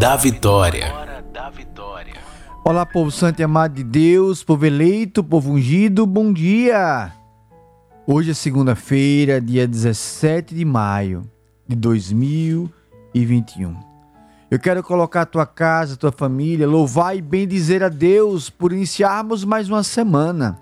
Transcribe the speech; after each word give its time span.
Da 0.00 0.16
Vitória. 0.16 0.94
Olá, 2.64 2.86
povo 2.86 3.10
santo 3.10 3.40
e 3.40 3.42
amado 3.42 3.74
de 3.74 3.84
Deus, 3.84 4.42
povo 4.42 4.64
eleito, 4.64 5.22
povo 5.22 5.52
ungido, 5.52 6.06
bom 6.06 6.32
dia! 6.32 7.12
Hoje 8.06 8.30
é 8.30 8.34
segunda-feira, 8.34 9.42
dia 9.42 9.68
17 9.68 10.54
de 10.54 10.64
maio 10.64 11.20
de 11.68 11.76
2021. 11.76 13.76
Eu 14.50 14.58
quero 14.58 14.82
colocar 14.82 15.20
a 15.20 15.26
tua 15.26 15.44
casa, 15.44 15.92
a 15.92 15.98
tua 15.98 16.12
família, 16.12 16.66
louvar 16.66 17.14
e 17.14 17.20
bendizer 17.20 17.82
a 17.82 17.90
Deus 17.90 18.48
por 18.48 18.72
iniciarmos 18.72 19.44
mais 19.44 19.68
uma 19.68 19.82
semana. 19.82 20.58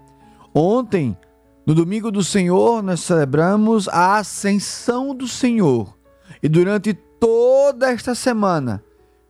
Ontem, 0.52 1.16
no 1.64 1.76
domingo 1.76 2.10
do 2.10 2.24
Senhor, 2.24 2.82
nós 2.82 3.02
celebramos 3.02 3.86
a 3.86 4.16
ascensão 4.16 5.14
do 5.14 5.28
Senhor. 5.28 5.96
E 6.42 6.48
durante 6.48 6.92
toda 6.92 7.92
esta 7.92 8.16
semana, 8.16 8.82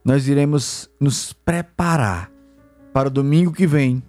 nós 0.09 0.27
iremos 0.27 0.89
nos 0.99 1.35
preparar 1.35 2.33
para 2.95 3.09
o 3.09 3.11
domingo 3.11 3.53
que 3.53 3.67
vem, 3.67 4.03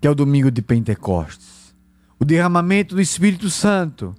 que 0.00 0.08
é 0.08 0.10
o 0.10 0.14
domingo 0.14 0.50
de 0.50 0.62
Pentecostes. 0.62 1.76
O 2.18 2.24
derramamento 2.24 2.94
do 2.94 3.02
Espírito 3.02 3.50
Santo. 3.50 4.14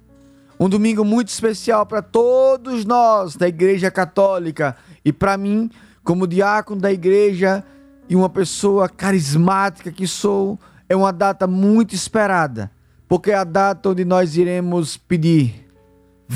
Um 0.60 0.68
domingo 0.68 1.04
muito 1.04 1.30
especial 1.30 1.86
para 1.86 2.00
todos 2.02 2.84
nós 2.84 3.34
da 3.34 3.48
Igreja 3.48 3.90
Católica 3.90 4.76
e 5.04 5.12
para 5.12 5.36
mim, 5.36 5.68
como 6.04 6.24
diácono 6.28 6.80
da 6.80 6.92
igreja 6.92 7.64
e 8.08 8.14
uma 8.14 8.28
pessoa 8.28 8.88
carismática 8.88 9.90
que 9.90 10.06
sou, 10.06 10.56
é 10.88 10.94
uma 10.94 11.12
data 11.12 11.48
muito 11.48 11.96
esperada, 11.96 12.70
porque 13.08 13.32
é 13.32 13.34
a 13.34 13.42
data 13.42 13.88
onde 13.88 14.04
nós 14.04 14.36
iremos 14.36 14.96
pedir 14.96 15.63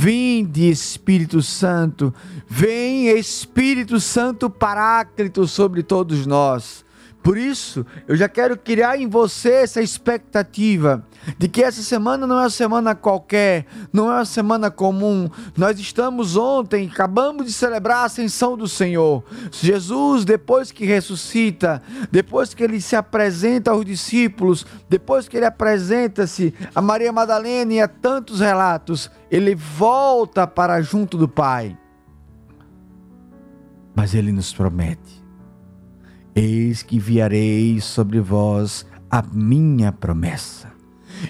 Vinde, 0.01 0.71
Espírito 0.71 1.43
Santo, 1.43 2.15
vem 2.49 3.09
Espírito 3.09 3.99
Santo 3.99 4.49
Paráclito 4.49 5.45
sobre 5.49 5.83
todos 5.83 6.25
nós. 6.25 6.85
Por 7.23 7.37
isso, 7.37 7.85
eu 8.07 8.17
já 8.17 8.29
quero 8.29 8.57
criar 8.57 8.99
em 8.99 9.09
você 9.09 9.51
essa 9.51 9.83
expectativa 9.83 11.05
de 11.37 11.49
que 11.49 11.63
essa 11.63 11.83
semana 11.83 12.27
não 12.27 12.39
é 12.39 12.43
uma 12.43 12.51
semana 12.51 12.95
qualquer, 12.95 13.67
não 13.93 14.11
é 14.11 14.15
uma 14.15 14.25
semana 14.25 14.71
comum. 14.71 15.29
Nós 15.57 15.79
estamos 15.79 16.37
ontem, 16.37 16.89
acabamos 16.89 17.45
de 17.45 17.53
celebrar 17.53 17.99
a 17.99 18.05
ascensão 18.05 18.57
do 18.57 18.69
Senhor. 18.69 19.23
Jesus, 19.51 20.25
depois 20.25 20.71
que 20.71 20.87
ressuscita, 20.87 21.83
depois 22.11 22.55
que 22.55 22.63
ele 22.63 22.81
se 22.81 22.97
apresenta 22.97 23.73
aos 23.73 23.85
discípulos, 23.85 24.65
depois 24.89 25.29
que 25.29 25.37
ele 25.37 25.47
apresenta-se 25.47 26.55
a 26.75 26.81
Maria 26.81 27.13
Madalena 27.13 27.75
e 27.75 27.81
a 27.81 27.89
tantos 27.89 28.41
relatos, 28.41 29.11
ele 29.31 29.55
volta 29.55 30.47
para 30.47 30.81
junto 30.81 31.19
do 31.19 31.29
Pai. 31.29 31.77
Mas 33.95 34.15
ele 34.15 34.31
nos 34.31 34.55
promete 34.55 35.18
Eis 36.41 36.85
que 36.85 36.95
enviarei 36.95 37.81
sobre 37.81 38.21
vós 38.21 38.87
a 39.11 39.21
minha 39.33 39.91
promessa. 39.91 40.71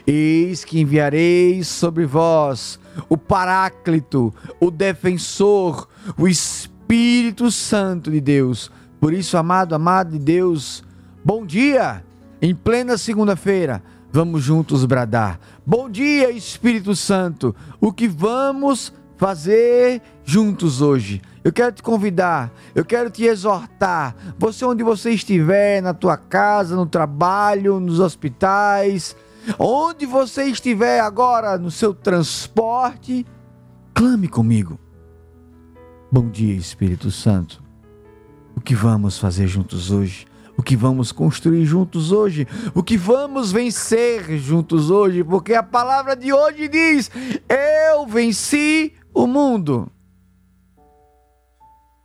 Eis 0.07 0.67
que 0.67 0.79
enviarei 0.79 1.65
sobre 1.65 2.05
vós 2.05 2.79
o 3.09 3.17
Paráclito, 3.17 4.35
o 4.61 4.71
defensor, 4.71 5.89
o 6.15 6.29
Espírito 6.29 7.51
Santo 7.51 8.11
de 8.11 8.21
Deus. 8.21 8.71
Por 9.01 9.15
isso, 9.15 9.39
amado, 9.39 9.75
amado 9.75 10.11
de 10.11 10.19
Deus, 10.19 10.85
bom 11.25 11.47
dia! 11.47 12.05
Em 12.43 12.55
plena 12.55 12.99
segunda-feira, 12.99 13.83
vamos 14.13 14.43
juntos 14.43 14.85
bradar. 14.85 15.41
Bom 15.65 15.89
dia, 15.89 16.31
Espírito 16.31 16.95
Santo! 16.95 17.57
O 17.81 17.95
que 17.95 18.07
vamos 18.07 18.93
fazer 19.19 20.01
juntos 20.25 20.81
hoje? 20.81 21.21
Eu 21.45 21.53
quero 21.53 21.73
te 21.73 21.83
convidar, 21.83 22.53
eu 22.75 22.85
quero 22.85 23.11
te 23.11 23.25
exortar. 23.25 24.15
Você 24.39 24.65
onde 24.65 24.83
você 24.83 25.11
estiver, 25.11 25.83
na 25.83 25.93
tua 25.93 26.17
casa, 26.17 26.75
no 26.75 26.87
trabalho, 26.87 27.81
nos 27.81 28.01
hospitais, 28.01 29.17
onde 29.59 30.07
você 30.07 30.45
estiver 30.45 31.01
agora 31.01 31.59
no 31.59 31.71
seu 31.71 31.93
transporte, 31.93 33.27
clame 33.93 34.29
comigo. 34.29 34.79
Bom 36.11 36.29
dia, 36.29 36.55
Espírito 36.55 37.11
Santo. 37.11 37.63
O 38.57 38.61
que 38.61 38.75
vamos 38.75 39.19
fazer 39.19 39.47
juntos 39.47 39.91
hoje? 39.91 40.27
O 40.57 40.63
que 40.63 40.77
vamos 40.77 41.13
construir 41.13 41.65
juntos 41.65 42.11
hoje? 42.11 42.47
O 42.75 42.83
que 42.83 42.97
vamos 42.97 43.53
vencer 43.53 44.37
juntos 44.39 44.91
hoje? 44.91 45.23
Porque 45.23 45.55
a 45.55 45.63
palavra 45.63 46.17
de 46.17 46.33
hoje 46.33 46.67
diz: 46.67 47.09
Eu 47.49 48.05
venci 48.07 48.93
o 49.13 49.27
mundo. 49.27 49.91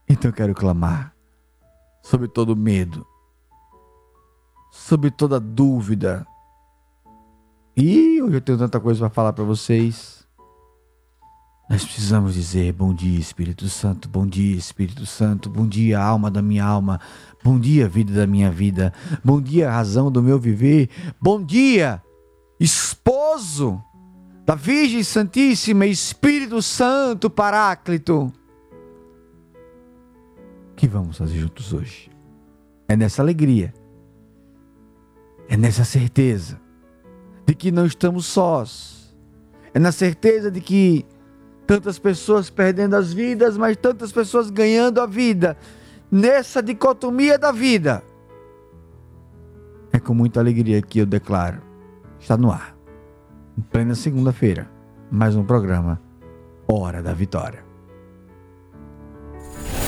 Então 0.09 0.29
eu 0.29 0.35
quero 0.35 0.53
clamar 0.53 1.13
sobre 2.03 2.27
todo 2.27 2.55
medo, 2.55 3.07
sobre 4.69 5.09
toda 5.09 5.39
dúvida. 5.39 6.27
E 7.75 8.21
hoje 8.21 8.35
eu 8.35 8.41
tenho 8.41 8.57
tanta 8.57 8.79
coisa 8.79 8.99
para 8.99 9.09
falar 9.09 9.33
para 9.33 9.43
vocês. 9.43 10.27
Nós 11.69 11.83
precisamos 11.83 12.33
dizer 12.33 12.73
bom 12.73 12.93
dia, 12.93 13.17
Espírito 13.17 13.69
Santo, 13.69 14.09
bom 14.09 14.27
dia, 14.27 14.55
Espírito 14.55 15.05
Santo, 15.05 15.49
bom 15.49 15.65
dia, 15.65 15.99
alma 15.99 16.29
da 16.29 16.41
minha 16.41 16.63
alma, 16.63 16.99
bom 17.41 17.57
dia, 17.57 17.87
vida 17.87 18.13
da 18.13 18.27
minha 18.27 18.51
vida, 18.51 18.93
bom 19.23 19.41
dia, 19.41 19.71
razão 19.71 20.11
do 20.11 20.21
meu 20.21 20.37
viver, 20.37 20.89
bom 21.21 21.41
dia, 21.41 22.03
esposo 22.59 23.81
da 24.45 24.55
Virgem 24.55 25.03
Santíssima, 25.03 25.85
Espírito 25.85 26.61
Santo 26.61 27.29
Paráclito. 27.29 28.31
Que 30.75 30.87
vamos 30.87 31.17
fazer 31.17 31.39
juntos 31.39 31.71
hoje. 31.71 32.11
É 32.87 32.95
nessa 32.95 33.21
alegria, 33.21 33.73
é 35.47 35.55
nessa 35.55 35.85
certeza 35.85 36.59
de 37.45 37.55
que 37.55 37.71
não 37.71 37.85
estamos 37.85 38.25
sós, 38.25 39.15
é 39.73 39.79
na 39.79 39.91
certeza 39.91 40.51
de 40.51 40.59
que 40.59 41.05
tantas 41.65 41.97
pessoas 41.97 42.49
perdendo 42.49 42.95
as 42.95 43.13
vidas, 43.13 43.57
mas 43.57 43.77
tantas 43.77 44.11
pessoas 44.11 44.49
ganhando 44.49 44.99
a 44.99 45.05
vida, 45.05 45.57
nessa 46.11 46.61
dicotomia 46.61 47.37
da 47.37 47.51
vida. 47.51 48.03
É 49.91 49.99
com 49.99 50.13
muita 50.13 50.39
alegria 50.39 50.81
que 50.81 50.99
eu 50.99 51.05
declaro: 51.05 51.61
está 52.19 52.35
no 52.35 52.51
ar, 52.51 52.75
em 53.57 53.61
plena 53.61 53.95
segunda-feira, 53.95 54.69
mais 55.11 55.35
um 55.35 55.43
programa 55.43 55.99
Hora 56.67 57.01
da 57.01 57.13
Vitória 57.13 57.73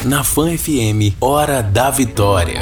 na 0.05 0.23
Fan 0.23 0.55
FM, 0.55 1.17
Hora 1.19 1.63
da 1.63 1.89
Vitória. 1.89 2.61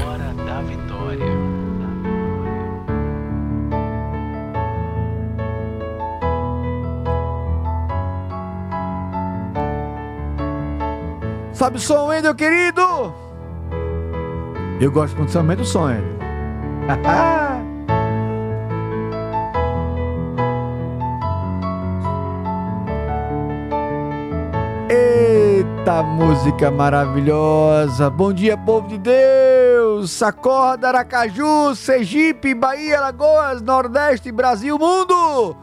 Sabe 11.51 11.77
o 11.77 11.79
som, 11.79 12.07
Wendel, 12.07 12.35
querido? 12.35 13.13
Eu 14.79 14.91
gosto 14.91 15.15
quando 15.15 15.29
você 15.29 15.37
aumenta 15.37 15.61
o 15.61 15.65
som, 15.65 15.85
Wendel. 15.85 16.13
Eita 25.83 26.01
música 26.01 26.71
maravilhosa! 26.71 28.09
Bom 28.09 28.31
dia, 28.31 28.55
povo 28.55 28.87
de 28.87 28.97
Deus! 28.97 30.23
Acorda, 30.23 30.87
Aracaju, 30.87 31.75
Sergipe, 31.75 32.53
Bahia, 32.53 32.99
Alagoas, 32.99 33.61
Nordeste, 33.61 34.31
Brasil, 34.31 34.79
mundo! 34.79 35.53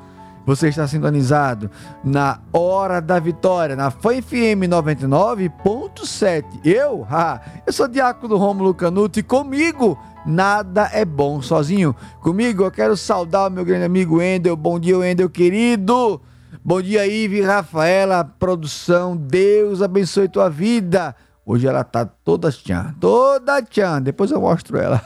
Você 0.44 0.69
está 0.69 0.87
sintonizado 0.87 1.70
na 2.05 2.38
Hora 2.52 3.00
da 3.00 3.19
Vitória, 3.19 3.75
na 3.75 3.90
FM 3.90 4.69
99.7. 4.69 6.44
Eu? 6.67 7.06
Ah, 7.11 7.40
eu 7.67 7.72
sou 7.72 7.88
Diácono 7.88 8.37
Rômulo 8.37 8.75
Canuto 8.75 9.19
e 9.19 9.22
comigo 9.22 9.99
nada 10.26 10.90
é 10.93 11.02
bom 11.02 11.40
sozinho. 11.40 11.96
Comigo 12.20 12.62
eu 12.62 12.70
quero 12.70 12.94
saudar 12.94 13.49
o 13.49 13.50
meu 13.50 13.64
grande 13.64 13.87
amigo 13.87 14.20
Endel. 14.20 14.55
Bom 14.55 14.78
dia, 14.78 14.96
Endel, 15.11 15.31
querido! 15.31 16.20
Bom 16.62 16.83
dia, 16.83 17.07
Ive, 17.07 17.41
Rafaela, 17.41 18.23
produção. 18.23 19.17
Deus 19.17 19.81
abençoe 19.81 20.29
tua 20.29 20.51
vida. 20.51 21.17
Hoje 21.44 21.67
ela 21.67 21.82
tá 21.82 22.05
toda 22.05 22.53
tchan, 22.53 22.94
toda 23.01 23.63
tchan. 23.63 24.03
Depois 24.03 24.31
eu 24.31 24.43
mostro 24.43 24.77
ela. 24.77 25.03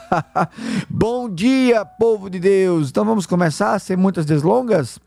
Bom 0.89 1.29
dia, 1.29 1.85
povo 1.85 2.29
de 2.29 2.39
Deus. 2.39 2.89
Então 2.89 3.05
vamos 3.05 3.25
começar 3.25 3.79
sem 3.79 3.95
muitas 3.95 4.25
deslongas? 4.25 4.99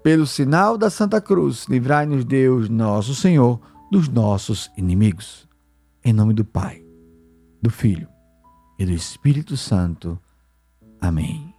Pelo 0.00 0.24
sinal 0.24 0.78
da 0.78 0.88
Santa 0.88 1.20
Cruz, 1.20 1.66
livrai-nos 1.68 2.24
Deus, 2.24 2.68
nosso 2.68 3.12
Senhor, 3.12 3.60
dos 3.90 4.08
nossos 4.08 4.70
inimigos. 4.76 5.48
Em 6.04 6.12
nome 6.12 6.32
do 6.32 6.44
Pai, 6.44 6.80
do 7.60 7.70
Filho 7.70 8.08
e 8.78 8.86
do 8.86 8.92
Espírito 8.92 9.56
Santo. 9.56 10.16
Amém. 11.00 11.52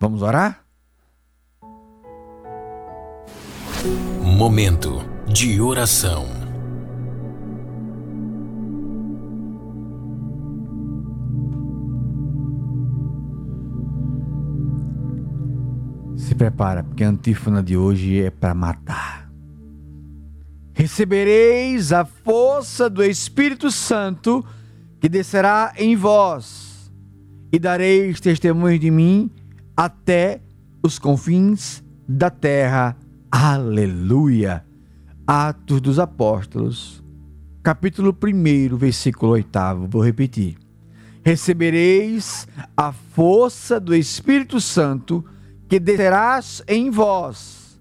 Vamos 0.00 0.22
orar? 0.22 0.63
Momento 4.22 5.04
de 5.26 5.60
oração. 5.60 6.26
Se 16.16 16.34
prepara, 16.34 16.82
porque 16.82 17.04
a 17.04 17.10
antífona 17.10 17.62
de 17.62 17.76
hoje 17.76 18.22
é 18.22 18.30
para 18.30 18.54
matar. 18.54 19.30
Recebereis 20.72 21.92
a 21.92 22.06
força 22.06 22.88
do 22.88 23.04
Espírito 23.04 23.70
Santo 23.70 24.42
que 24.98 25.10
descerá 25.10 25.74
em 25.76 25.94
vós, 25.94 26.90
e 27.52 27.58
dareis 27.58 28.18
testemunho 28.18 28.78
de 28.78 28.90
mim 28.90 29.30
até 29.76 30.40
os 30.82 30.98
confins 30.98 31.84
da 32.08 32.30
terra. 32.30 32.96
Aleluia! 33.36 34.64
Atos 35.26 35.80
dos 35.80 35.98
Apóstolos, 35.98 37.02
capítulo 37.64 38.16
1, 38.16 38.76
versículo 38.76 39.32
8. 39.32 39.88
Vou 39.90 40.04
repetir. 40.04 40.56
Recebereis 41.24 42.46
a 42.76 42.92
força 42.92 43.80
do 43.80 43.92
Espírito 43.92 44.60
Santo 44.60 45.24
que 45.68 45.80
descerás 45.80 46.62
em 46.68 46.90
vós, 46.90 47.80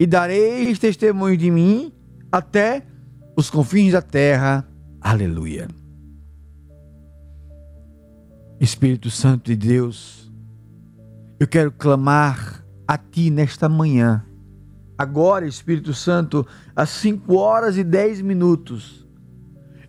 e 0.00 0.06
dareis 0.06 0.78
testemunho 0.78 1.36
de 1.36 1.50
mim 1.50 1.92
até 2.32 2.86
os 3.36 3.50
confins 3.50 3.92
da 3.92 4.00
terra. 4.00 4.66
Aleluia. 5.02 5.68
Espírito 8.58 9.10
Santo 9.10 9.54
de 9.54 9.56
Deus, 9.68 10.32
eu 11.38 11.46
quero 11.46 11.70
clamar 11.72 12.64
a 12.88 12.96
Ti 12.96 13.28
nesta 13.28 13.68
manhã 13.68 14.24
agora, 14.96 15.46
Espírito 15.46 15.92
Santo, 15.92 16.46
às 16.74 16.90
5 16.90 17.34
horas 17.36 17.76
e 17.76 17.84
10 17.84 18.22
minutos. 18.22 19.04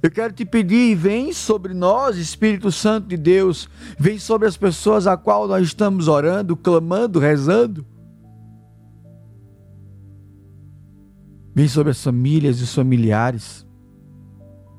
Eu 0.01 0.11
quero 0.11 0.33
te 0.33 0.45
pedir, 0.45 0.95
vem 0.95 1.33
sobre 1.33 1.73
nós, 1.73 2.17
Espírito 2.17 2.71
Santo 2.71 3.07
de 3.07 3.17
Deus, 3.17 3.67
vem 3.97 4.19
sobre 4.19 4.47
as 4.47 4.55
pessoas 4.55 5.07
a 5.07 5.17
qual 5.17 5.47
nós 5.47 5.65
estamos 5.65 6.07
orando, 6.07 6.55
clamando, 6.55 7.19
rezando. 7.19 7.85
Vem 11.55 11.67
sobre 11.67 11.91
as 11.91 12.03
famílias 12.03 12.59
e 12.59 12.63
os 12.63 12.75
familiares. 12.75 13.65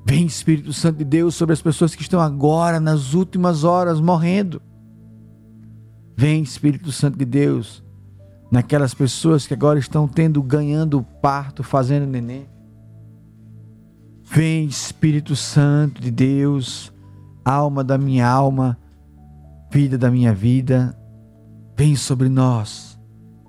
Vem, 0.05 0.25
Espírito 0.25 0.71
Santo 0.71 0.99
de 0.99 1.03
Deus, 1.03 1.35
sobre 1.35 1.51
as 1.51 1.61
pessoas 1.61 1.93
que 1.93 2.01
estão 2.01 2.21
agora, 2.21 2.79
nas 2.79 3.13
últimas 3.13 3.65
horas, 3.65 3.99
morrendo. 3.99 4.61
Vem, 6.15 6.41
Espírito 6.41 6.91
Santo 6.91 7.17
de 7.17 7.25
Deus, 7.25 7.83
naquelas 8.51 8.93
pessoas 8.93 9.45
que 9.45 9.53
agora 9.53 9.79
estão 9.79 10.07
tendo, 10.07 10.41
ganhando 10.41 11.03
parto, 11.21 11.63
fazendo 11.63 12.07
neném. 12.07 12.47
Vem, 14.23 14.65
Espírito 14.65 15.35
Santo 15.35 16.01
de 16.01 16.11
Deus, 16.11 16.93
alma 17.43 17.83
da 17.83 17.97
minha 17.97 18.27
alma, 18.27 18.77
vida 19.71 19.97
da 19.97 20.11
minha 20.11 20.33
vida, 20.33 20.97
vem 21.77 21.95
sobre 21.95 22.29
nós, 22.29 22.99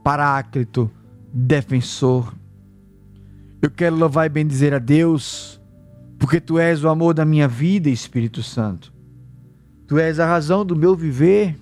Paráclito, 0.04 0.90
defensor. 1.32 2.34
Eu 3.60 3.70
quero 3.70 3.96
louvar 3.96 4.26
e 4.26 4.28
bendizer 4.28 4.72
a 4.72 4.78
Deus, 4.78 5.60
porque 6.18 6.40
tu 6.40 6.58
és 6.58 6.84
o 6.84 6.88
amor 6.88 7.12
da 7.12 7.24
minha 7.24 7.48
vida, 7.48 7.88
Espírito 7.88 8.42
Santo. 8.42 8.92
Tu 9.86 9.98
és 9.98 10.20
a 10.20 10.26
razão 10.26 10.64
do 10.64 10.76
meu 10.76 10.94
viver. 10.94 11.58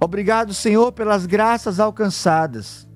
Obrigado, 0.00 0.54
Senhor, 0.54 0.92
pelas 0.92 1.26
graças 1.26 1.80
alcançadas. 1.80 2.86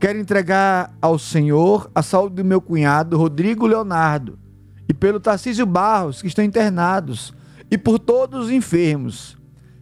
Quero 0.00 0.18
entregar 0.18 0.96
ao 1.02 1.18
Senhor 1.18 1.90
a 1.94 2.02
saúde 2.02 2.36
do 2.36 2.44
meu 2.44 2.62
cunhado, 2.62 3.18
Rodrigo 3.18 3.66
Leonardo 3.66 4.47
e 4.88 4.94
pelo 4.94 5.20
Tarcísio 5.20 5.66
Barros, 5.66 6.22
que 6.22 6.28
estão 6.28 6.44
internados, 6.44 7.34
e 7.70 7.76
por 7.76 7.98
todos 7.98 8.46
os 8.46 8.50
enfermos. 8.50 9.36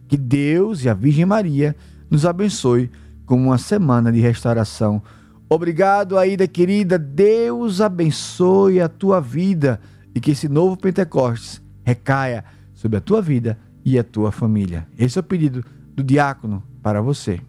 Que 0.07 0.17
Deus 0.17 0.83
e 0.83 0.89
a 0.89 0.93
Virgem 0.93 1.25
Maria 1.25 1.75
nos 2.09 2.25
abençoe 2.25 2.91
com 3.25 3.35
uma 3.35 3.57
semana 3.57 4.11
de 4.11 4.19
restauração. 4.19 5.01
Obrigado, 5.49 6.17
Aida 6.17 6.47
querida. 6.47 6.97
Deus 6.97 7.79
abençoe 7.79 8.81
a 8.81 8.89
tua 8.89 9.21
vida 9.21 9.79
e 10.13 10.19
que 10.19 10.31
esse 10.31 10.49
novo 10.49 10.75
Pentecostes 10.75 11.61
recaia 11.83 12.43
sobre 12.73 12.97
a 12.97 13.01
tua 13.01 13.21
vida 13.21 13.57
e 13.83 13.97
a 13.97 14.03
tua 14.03 14.31
família. 14.31 14.87
Esse 14.97 15.17
é 15.17 15.21
o 15.21 15.23
pedido 15.23 15.63
do 15.95 16.03
diácono 16.03 16.61
para 16.81 17.01
você. 17.01 17.39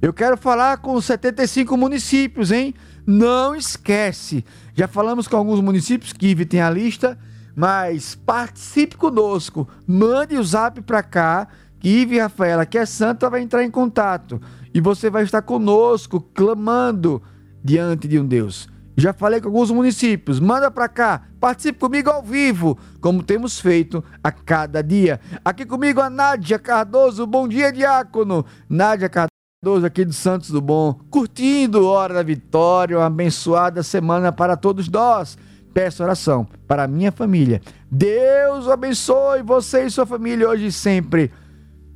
Eu 0.00 0.12
quero 0.12 0.36
falar 0.36 0.78
com 0.78 0.94
os 0.94 1.04
75 1.06 1.76
municípios, 1.76 2.52
hein? 2.52 2.74
Não 3.10 3.56
esquece. 3.56 4.44
Já 4.74 4.86
falamos 4.86 5.26
com 5.26 5.38
alguns 5.38 5.62
municípios, 5.62 6.12
Kive 6.12 6.44
tem 6.44 6.60
a 6.60 6.68
lista, 6.68 7.18
mas 7.56 8.14
participe 8.14 8.98
conosco. 8.98 9.66
Mande 9.86 10.36
o 10.36 10.44
zap 10.44 10.78
para 10.82 11.02
cá, 11.02 11.48
Kive 11.80 12.18
Rafaela, 12.18 12.66
que 12.66 12.76
é 12.76 12.84
santa, 12.84 13.30
vai 13.30 13.40
entrar 13.40 13.64
em 13.64 13.70
contato. 13.70 14.38
E 14.74 14.80
você 14.82 15.08
vai 15.08 15.22
estar 15.22 15.40
conosco, 15.40 16.20
clamando 16.20 17.22
diante 17.64 18.06
de 18.06 18.18
um 18.20 18.26
Deus. 18.26 18.68
Já 18.94 19.14
falei 19.14 19.40
com 19.40 19.48
alguns 19.48 19.70
municípios, 19.70 20.38
manda 20.38 20.70
para 20.70 20.86
cá, 20.86 21.22
participe 21.40 21.78
comigo 21.78 22.10
ao 22.10 22.22
vivo, 22.22 22.78
como 23.00 23.22
temos 23.22 23.58
feito 23.58 24.04
a 24.22 24.30
cada 24.30 24.82
dia. 24.82 25.18
Aqui 25.42 25.64
comigo 25.64 26.02
a 26.02 26.10
Nádia 26.10 26.58
Cardoso, 26.58 27.26
bom 27.26 27.48
dia, 27.48 27.72
diácono. 27.72 28.44
Nádia 28.68 29.08
Cardoso 29.08 29.37
todos 29.60 29.82
aqui 29.82 30.04
do 30.04 30.12
Santos 30.12 30.50
do 30.50 30.60
Bom, 30.60 30.94
curtindo 31.10 31.84
Hora 31.84 32.14
da 32.14 32.22
Vitória, 32.22 32.96
uma 32.96 33.06
abençoada 33.06 33.82
semana 33.82 34.30
para 34.30 34.56
todos 34.56 34.88
nós. 34.88 35.36
Peço 35.74 36.02
oração 36.02 36.46
para 36.66 36.84
a 36.84 36.88
minha 36.88 37.10
família. 37.10 37.60
Deus 37.90 38.68
abençoe 38.68 39.42
você 39.42 39.84
e 39.84 39.90
sua 39.90 40.06
família 40.06 40.48
hoje 40.48 40.66
e 40.66 40.72
sempre. 40.72 41.32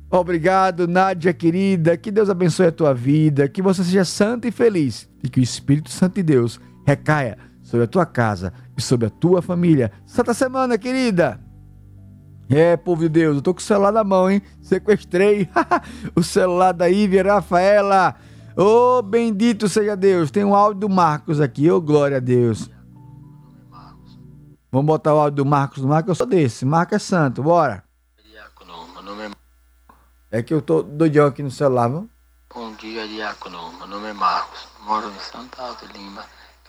Obrigado, 0.09 0.89
Nádia 0.89 1.33
querida. 1.33 1.95
Que 1.95 2.11
Deus 2.11 2.29
abençoe 2.29 2.67
a 2.67 2.71
tua 2.71 2.93
vida, 2.93 3.47
que 3.47 3.61
você 3.61 3.81
seja 3.81 4.03
santo 4.03 4.45
e 4.45 4.51
feliz 4.51 5.09
e 5.23 5.29
que 5.29 5.39
o 5.39 5.43
Espírito 5.43 5.89
Santo 5.89 6.15
de 6.15 6.23
Deus 6.23 6.59
recaia 6.85 7.37
sobre 7.61 7.85
a 7.85 7.87
tua 7.87 8.05
casa 8.05 8.51
e 8.77 8.81
sobre 8.81 9.07
a 9.07 9.09
tua 9.09 9.41
família. 9.41 9.89
Santa 10.05 10.33
semana, 10.33 10.77
querida. 10.77 11.39
É, 12.49 12.75
povo 12.77 13.01
de 13.01 13.09
Deus, 13.09 13.37
eu 13.37 13.41
tô 13.41 13.53
com 13.53 13.59
o 13.59 13.63
celular 13.63 13.91
na 13.91 14.03
mão, 14.03 14.29
hein? 14.29 14.41
Sequestrei 14.61 15.49
o 16.15 16.21
celular 16.21 16.73
da 16.73 16.87
Ivy 16.87 17.21
Rafaela. 17.21 18.15
Ô, 18.55 18.97
oh, 18.97 19.01
bendito 19.01 19.67
seja 19.67 19.95
Deus. 19.95 20.29
Tem 20.29 20.43
um 20.43 20.53
áudio 20.53 20.81
do 20.81 20.89
Marcos 20.89 21.41
aqui. 21.41 21.71
Ô, 21.71 21.77
oh, 21.77 21.81
glória 21.81 22.17
a 22.17 22.19
Deus. 22.19 22.69
Vamos 24.71 24.85
botar 24.85 25.13
o 25.13 25.19
áudio 25.19 25.43
do 25.43 25.45
Marcos 25.45 25.81
no 25.81 25.87
Marcos. 25.87 26.09
Eu 26.09 26.15
sou 26.15 26.27
desse. 26.27 26.65
Marcos 26.65 26.95
é 26.95 26.99
santo. 26.99 27.41
Bora. 27.41 27.83
Diácono, 28.23 28.87
meu 28.93 29.03
nome 29.03 29.35
é... 30.31 30.39
é 30.39 30.43
que 30.43 30.53
eu 30.53 30.61
tô 30.61 30.83
doidão 30.83 31.27
aqui 31.27 31.41
no 31.41 31.51
celular, 31.51 31.89
viu? 31.89 32.09
Bom 32.53 32.73
dia, 32.73 33.07
Diácono. 33.07 33.71
Meu 33.79 33.87
nome 33.87 34.09
é 34.09 34.13
Marcos. 34.13 34.67
Moro 34.85 35.09
em 35.09 35.19
Santa 35.19 35.61
Alta 35.61 35.85
Lima. 35.97 36.23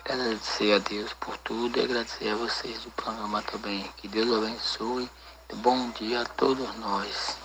Quero 0.05 0.21
agradecer 0.21 0.73
a 0.73 0.79
Deus 0.79 1.13
por 1.15 1.37
tudo 1.39 1.79
e 1.79 1.83
agradecer 1.83 2.29
a 2.29 2.37
vocês 2.37 2.83
do 2.85 2.91
programa 2.91 3.43
também. 3.43 3.85
Que 3.97 4.07
Deus 4.07 4.31
abençoe 4.33 5.09
Bom 5.53 5.91
dia 5.99 6.23
a 6.23 6.25
todos 6.25 6.69
nós. 6.79 7.37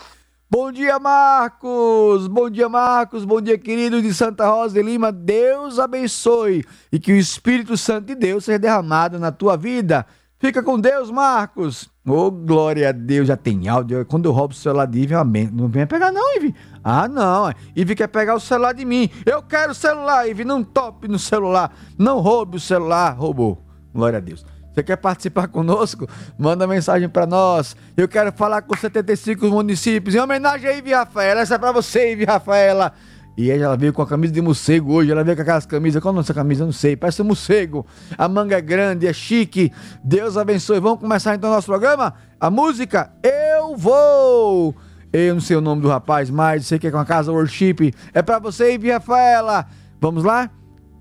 Bom 0.50 0.72
dia, 0.72 0.98
Marcos! 0.98 2.28
Bom 2.28 2.50
dia, 2.50 2.70
Marcos! 2.70 3.26
Bom 3.26 3.42
dia, 3.42 3.58
querido 3.58 4.02
de 4.02 4.14
Santa 4.14 4.48
Rosa 4.50 4.74
de 4.76 4.82
Lima. 4.82 5.12
Deus 5.12 5.78
abençoe 5.78 6.64
e 6.92 6.98
que 6.98 7.12
o 7.12 7.16
Espírito 7.16 7.76
Santo 7.78 8.08
de 8.08 8.16
Deus 8.16 8.46
seja 8.46 8.58
derramado 8.58 9.20
na 9.20 9.32
tua 9.32 9.58
vida. 9.58 10.06
Fica 10.40 10.64
com 10.64 10.80
Deus, 10.80 11.12
Marcos! 11.12 11.90
Oh, 12.08 12.32
glória 12.32 12.90
a 12.90 12.92
Deus, 12.94 13.28
já 13.28 13.36
tem 13.36 13.68
áudio. 13.68 14.06
Quando 14.06 14.26
eu 14.26 14.32
roubo 14.32 14.54
o 14.54 14.58
celular 14.58 14.88
de 14.88 15.00
Ivy, 15.02 15.14
não 15.52 15.68
vem 15.68 15.86
pegar, 15.86 16.12
não, 16.12 16.36
Ivy. 16.38 16.56
Ah, 16.84 17.08
não. 17.08 17.54
Ivy 17.76 17.94
quer 17.94 18.08
pegar 18.08 18.36
o 18.36 18.40
celular 18.40 18.74
de 18.74 18.86
mim. 18.86 19.10
Eu 19.26 19.44
quero 19.44 19.74
o 19.74 19.76
celular, 19.76 20.28
Ivy. 20.28 20.46
Não 20.46 20.64
tope 20.64 21.08
no 21.08 21.20
celular. 21.20 21.76
Não 21.98 22.20
roube 22.20 22.58
o 22.58 22.60
celular. 22.60 23.12
Roubou. 23.12 23.64
Glória 23.94 24.18
a 24.18 24.22
Deus. 24.22 24.46
Você 24.80 24.84
quer 24.84 24.96
participar 24.96 25.50
conosco? 25.50 26.08
Manda 26.38 26.66
mensagem 26.66 27.10
para 27.10 27.26
nós. 27.26 27.76
Eu 27.98 28.08
quero 28.08 28.32
falar 28.32 28.62
com 28.62 28.74
75 28.74 29.46
municípios. 29.48 30.16
Em 30.16 30.20
homenagem 30.20 30.70
a 30.70 30.72
Ivy 30.72 30.94
Rafaela. 30.94 31.42
Essa 31.42 31.56
é 31.56 31.58
para 31.58 31.74
você, 31.74 32.14
Ivy 32.14 32.24
Rafaela. 32.24 32.94
E 33.38 33.52
ela 33.52 33.76
veio 33.76 33.92
com 33.92 34.02
a 34.02 34.08
camisa 34.08 34.32
de 34.32 34.42
morcego 34.42 34.94
hoje. 34.94 35.12
Ela 35.12 35.22
veio 35.22 35.36
com 35.36 35.42
aquelas 35.42 35.66
camisas. 35.66 36.02
Qual 36.02 36.14
é 36.14 36.16
a 36.16 36.20
nossa 36.20 36.34
camisa? 36.34 36.64
Não 36.64 36.72
sei. 36.72 36.96
Parece 36.96 37.22
um 37.22 37.26
morcego. 37.26 37.86
A 38.18 38.30
manga 38.30 38.58
é 38.58 38.62
grande, 38.62 39.06
é 39.06 39.12
chique. 39.12 39.70
Deus 40.02 40.38
abençoe. 40.38 40.80
Vamos 40.80 41.00
começar 41.02 41.36
então 41.36 41.50
o 41.50 41.54
nosso 41.54 41.68
programa? 41.68 42.14
A 42.40 42.50
música 42.50 43.12
Eu 43.22 43.76
Vou. 43.76 44.74
Eu 45.12 45.34
não 45.34 45.42
sei 45.42 45.58
o 45.58 45.62
nome 45.62 45.82
do 45.82 45.90
rapaz, 45.90 46.30
mas 46.30 46.68
sei 46.68 46.80
que 46.80 46.88
é 46.88 46.92
com 46.92 47.00
a 47.00 47.06
casa 47.06 47.34
worship. 47.34 47.94
É 48.14 48.22
para 48.22 48.40
você, 48.40 48.76
Ivy 48.76 48.92
Rafaela. 48.92 49.68
Vamos 50.00 50.24
lá? 50.24 50.50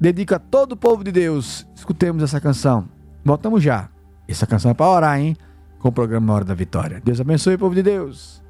Dedica 0.01 0.35
a 0.35 0.41
todo 0.41 0.73
o 0.73 0.77
povo 0.77 1.05
de 1.05 1.13
Deus. 1.13 1.65
Escutemos 1.77 2.25
essa 2.25 2.41
canção. 2.41 2.98
Voltamos 3.29 3.63
já. 3.63 3.91
Essa 4.27 4.47
canção 4.47 4.71
é 4.71 4.75
para 4.75 4.89
orar, 4.89 5.21
hein? 5.21 5.37
Com 5.81 5.91
o 5.91 5.93
programa 5.93 6.33
Hora 6.33 6.47
da 6.47 6.55
Vitória. 6.55 6.99
Deus 7.05 7.21
abençoe, 7.21 7.59
povo 7.59 7.75
de 7.75 7.83
Deus. 7.83 8.43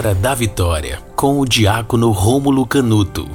Hora 0.00 0.14
da 0.14 0.34
Vitória, 0.34 0.98
com 1.14 1.38
o 1.38 1.44
diácono 1.44 2.10
Rômulo 2.10 2.66
Canuto. 2.66 3.28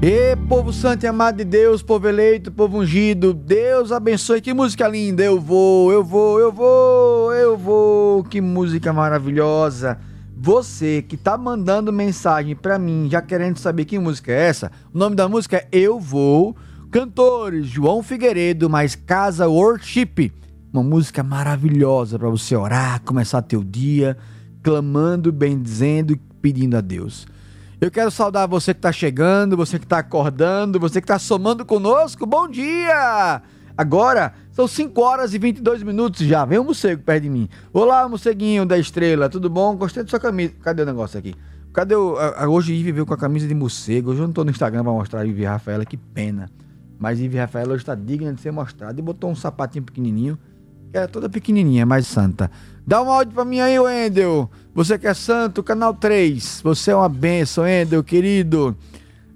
E 0.00 0.34
povo 0.48 0.72
santo 0.72 1.04
e 1.04 1.06
amado 1.06 1.36
de 1.36 1.44
Deus, 1.44 1.82
povo 1.82 2.08
eleito, 2.08 2.50
povo 2.50 2.78
ungido, 2.78 3.34
Deus 3.34 3.92
abençoe. 3.92 4.40
Que 4.40 4.54
música 4.54 4.88
linda! 4.88 5.22
Eu 5.22 5.38
vou, 5.38 5.92
eu 5.92 6.02
vou, 6.02 6.40
eu 6.40 6.50
vou, 6.50 7.34
eu 7.34 7.58
vou. 7.58 8.24
Que 8.24 8.40
música 8.40 8.94
maravilhosa! 8.94 9.98
Você 10.34 11.04
que 11.06 11.18
tá 11.18 11.36
mandando 11.36 11.92
mensagem 11.92 12.56
para 12.56 12.78
mim, 12.78 13.06
já 13.10 13.20
querendo 13.20 13.58
saber 13.58 13.84
que 13.84 13.98
música 13.98 14.32
é 14.32 14.48
essa, 14.48 14.72
o 14.90 14.96
nome 14.96 15.14
da 15.14 15.28
música 15.28 15.58
é 15.58 15.68
Eu 15.70 16.00
Vou. 16.00 16.56
Cantores 16.90 17.66
João 17.66 18.02
Figueiredo, 18.02 18.70
mais 18.70 18.94
Casa 18.94 19.48
Worship. 19.48 20.32
Uma 20.72 20.82
música 20.82 21.22
maravilhosa 21.22 22.18
para 22.18 22.30
você 22.30 22.56
orar, 22.56 23.02
começar 23.02 23.42
teu 23.42 23.62
dia 23.62 24.16
clamando, 24.64 25.30
bendizendo 25.30 26.14
e 26.14 26.16
pedindo 26.40 26.76
a 26.76 26.80
Deus. 26.80 27.26
Eu 27.78 27.90
quero 27.90 28.10
saudar 28.10 28.48
você 28.48 28.72
que 28.72 28.78
está 28.78 28.90
chegando, 28.90 29.58
você 29.58 29.78
que 29.78 29.84
está 29.84 29.98
acordando, 29.98 30.80
você 30.80 31.02
que 31.02 31.04
está 31.04 31.18
somando 31.18 31.66
conosco. 31.66 32.24
Bom 32.24 32.48
dia! 32.48 33.42
Agora 33.76 34.32
são 34.50 34.66
5 34.66 34.98
horas 35.02 35.34
e 35.34 35.38
22 35.38 35.82
minutos 35.82 36.26
já. 36.26 36.44
Vem 36.46 36.58
um 36.58 36.64
morcego 36.64 37.02
perto 37.02 37.24
de 37.24 37.28
mim. 37.28 37.48
Olá, 37.72 38.08
morceguinho 38.08 38.64
da 38.64 38.78
estrela, 38.78 39.28
tudo 39.28 39.50
bom? 39.50 39.76
Gostei 39.76 40.02
da 40.02 40.08
sua 40.08 40.20
camisa. 40.20 40.54
Cadê 40.62 40.82
o 40.82 40.86
negócio 40.86 41.18
aqui? 41.18 41.34
Cadê 41.74 41.94
o. 41.94 42.16
Hoje 42.48 42.72
Ive 42.72 42.92
veio 42.92 43.04
com 43.04 43.12
a 43.12 43.18
camisa 43.18 43.46
de 43.46 43.54
morcego. 43.54 44.12
Hoje 44.12 44.20
eu 44.20 44.24
não 44.24 44.30
estou 44.30 44.44
no 44.44 44.50
Instagram 44.50 44.82
para 44.82 44.92
mostrar 44.92 45.20
a 45.20 45.26
Ive 45.26 45.44
Rafaela, 45.44 45.84
que 45.84 45.96
pena. 45.96 46.48
Mas 46.98 47.20
Ive 47.20 47.36
Rafaela 47.36 47.74
hoje 47.74 47.82
está 47.82 47.94
digna 47.94 48.32
de 48.32 48.40
ser 48.40 48.52
mostrada. 48.52 48.98
E 48.98 49.02
botou 49.02 49.28
um 49.28 49.34
sapatinho 49.34 49.84
pequenininho, 49.84 50.38
que 50.90 50.96
é 50.96 51.06
toda 51.06 51.28
pequenininha, 51.28 51.84
mais 51.84 52.06
santa. 52.06 52.50
Dá 52.86 53.00
um 53.02 53.10
áudio 53.10 53.32
pra 53.32 53.46
mim 53.46 53.60
aí, 53.60 53.78
Wendel. 53.78 54.50
Você 54.74 54.98
que 54.98 55.06
é 55.06 55.14
santo, 55.14 55.62
canal 55.62 55.94
3. 55.94 56.60
Você 56.62 56.90
é 56.90 56.96
uma 56.96 57.08
benção, 57.08 57.64
Wendel, 57.64 58.04
querido. 58.04 58.76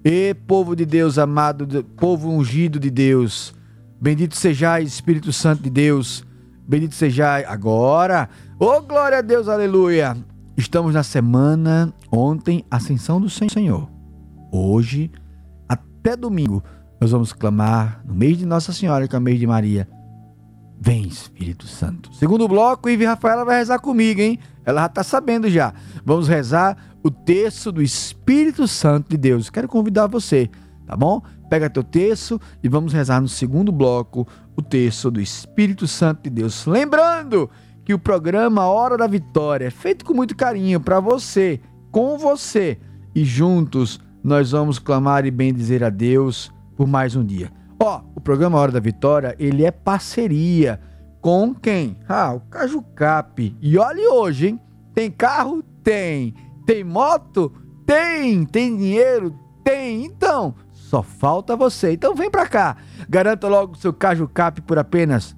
E 0.05 0.35
povo 0.47 0.77
de 0.77 0.85
Deus 0.85 1.17
amado, 1.17 1.83
povo 1.97 2.29
ungido 2.29 2.79
de 2.79 2.91
Deus. 2.91 3.55
Bendito 3.99 4.37
sejais, 4.37 4.89
Espírito 4.89 5.33
Santo 5.33 5.63
de 5.63 5.71
Deus. 5.71 6.25
Bendito 6.69 6.95
sejais 6.95 7.47
agora. 7.49 8.29
Oh, 8.59 8.83
glória 8.83 9.19
a 9.19 9.23
Deus, 9.23 9.49
aleluia. 9.49 10.15
Estamos 10.55 10.93
na 10.93 11.03
semana 11.03 11.93
ontem, 12.13 12.67
Ascensão 12.71 13.19
do 13.19 13.31
Senhor. 13.31 13.89
Hoje, 14.53 15.11
até 15.67 16.15
domingo, 16.15 16.63
nós 17.01 17.13
vamos 17.13 17.33
clamar 17.33 18.03
no 18.05 18.15
mês 18.15 18.37
de 18.37 18.45
Nossa 18.45 18.75
Senhora, 18.75 19.09
que 19.09 19.17
é 19.17 19.19
o 19.19 19.23
mês 19.23 19.39
de 19.39 19.47
Maria 19.47 19.89
Vem, 20.81 21.07
Espírito 21.07 21.67
Santo. 21.67 22.15
Segundo 22.15 22.47
bloco, 22.47 22.89
Ive 22.89 23.05
Rafaela 23.05 23.45
vai 23.45 23.59
rezar 23.59 23.81
comigo, 23.81 24.21
hein? 24.21 24.39
Ela 24.65 24.83
já 24.83 24.87
está 24.87 25.03
sabendo 25.03 25.51
já. 25.51 25.75
Vamos 26.05 26.29
rezar 26.29 26.77
o 27.03 27.11
texto 27.11 27.73
do 27.73 27.83
Espírito 27.83 28.69
Santo 28.69 29.11
de 29.11 29.17
Deus. 29.17 29.51
Quero 29.51 29.67
convidar 29.67 30.07
você, 30.07 30.49
tá 30.87 30.97
bom? 30.97 31.21
Pega 31.51 31.69
teu 31.69 31.83
texto 31.83 32.41
e 32.63 32.69
vamos 32.69 32.93
rezar 32.93 33.21
no 33.21 33.29
segundo 33.29 33.73
bloco 33.73 34.27
o 34.55 34.63
texto 34.63 35.11
do 35.11 35.21
Espírito 35.21 35.87
Santo 35.87 36.23
de 36.25 36.31
Deus. 36.31 36.67
Lembrando 36.67 37.51
que 37.85 37.95
o 37.95 37.99
programa 37.99 38.67
Hora 38.67 38.97
da 38.97 39.07
Vitória 39.07 39.67
é 39.67 39.71
feito 39.71 40.05
com 40.05 40.15
muito 40.15 40.37
carinho 40.37 40.79
para 40.79 41.01
você, 41.01 41.61
com 41.91 42.19
você. 42.19 42.79
E 43.15 43.25
juntos 43.25 43.99
nós 44.23 44.51
vamos 44.51 44.79
clamar 44.79 45.25
e 45.25 45.31
bendizer 45.31 45.83
a 45.83 45.89
Deus 45.89 46.53
por 46.77 46.87
mais 46.87 47.17
um 47.17 47.25
dia. 47.25 47.51
Ó, 47.81 48.01
o 48.15 48.21
programa 48.21 48.59
Hora 48.59 48.73
da 48.73 48.81
Vitória, 48.81 49.37
ele 49.39 49.65
é 49.65 49.71
parceria 49.71 50.81
com 51.21 51.55
quem? 51.55 51.97
Ah, 52.09 52.35
o 52.35 52.41
Cajucap. 52.41 53.57
E 53.61 53.79
olhe 53.79 54.07
hoje, 54.09 54.49
hein? 54.49 54.61
Tem 54.95 55.11
carro? 55.11 55.63
Tem. 55.83 56.35
Tem 56.67 56.83
moto? 56.83 57.53
Tem. 57.87 58.45
Tem 58.45 58.77
dinheiro? 58.77 59.33
Tem. 59.63 60.05
Então, 60.05 60.57
só 60.73 61.03
falta 61.03 61.57
você. 61.57 61.93
Então 61.93 62.17
vem 62.17 62.31
pra 62.31 62.49
cá. 62.49 62.77
Garanta 63.09 63.47
logo 63.47 63.75
o 63.75 63.77
seu 63.77 63.93
Cajucap 63.93 64.61
por 64.63 64.79
apenas 64.79 65.37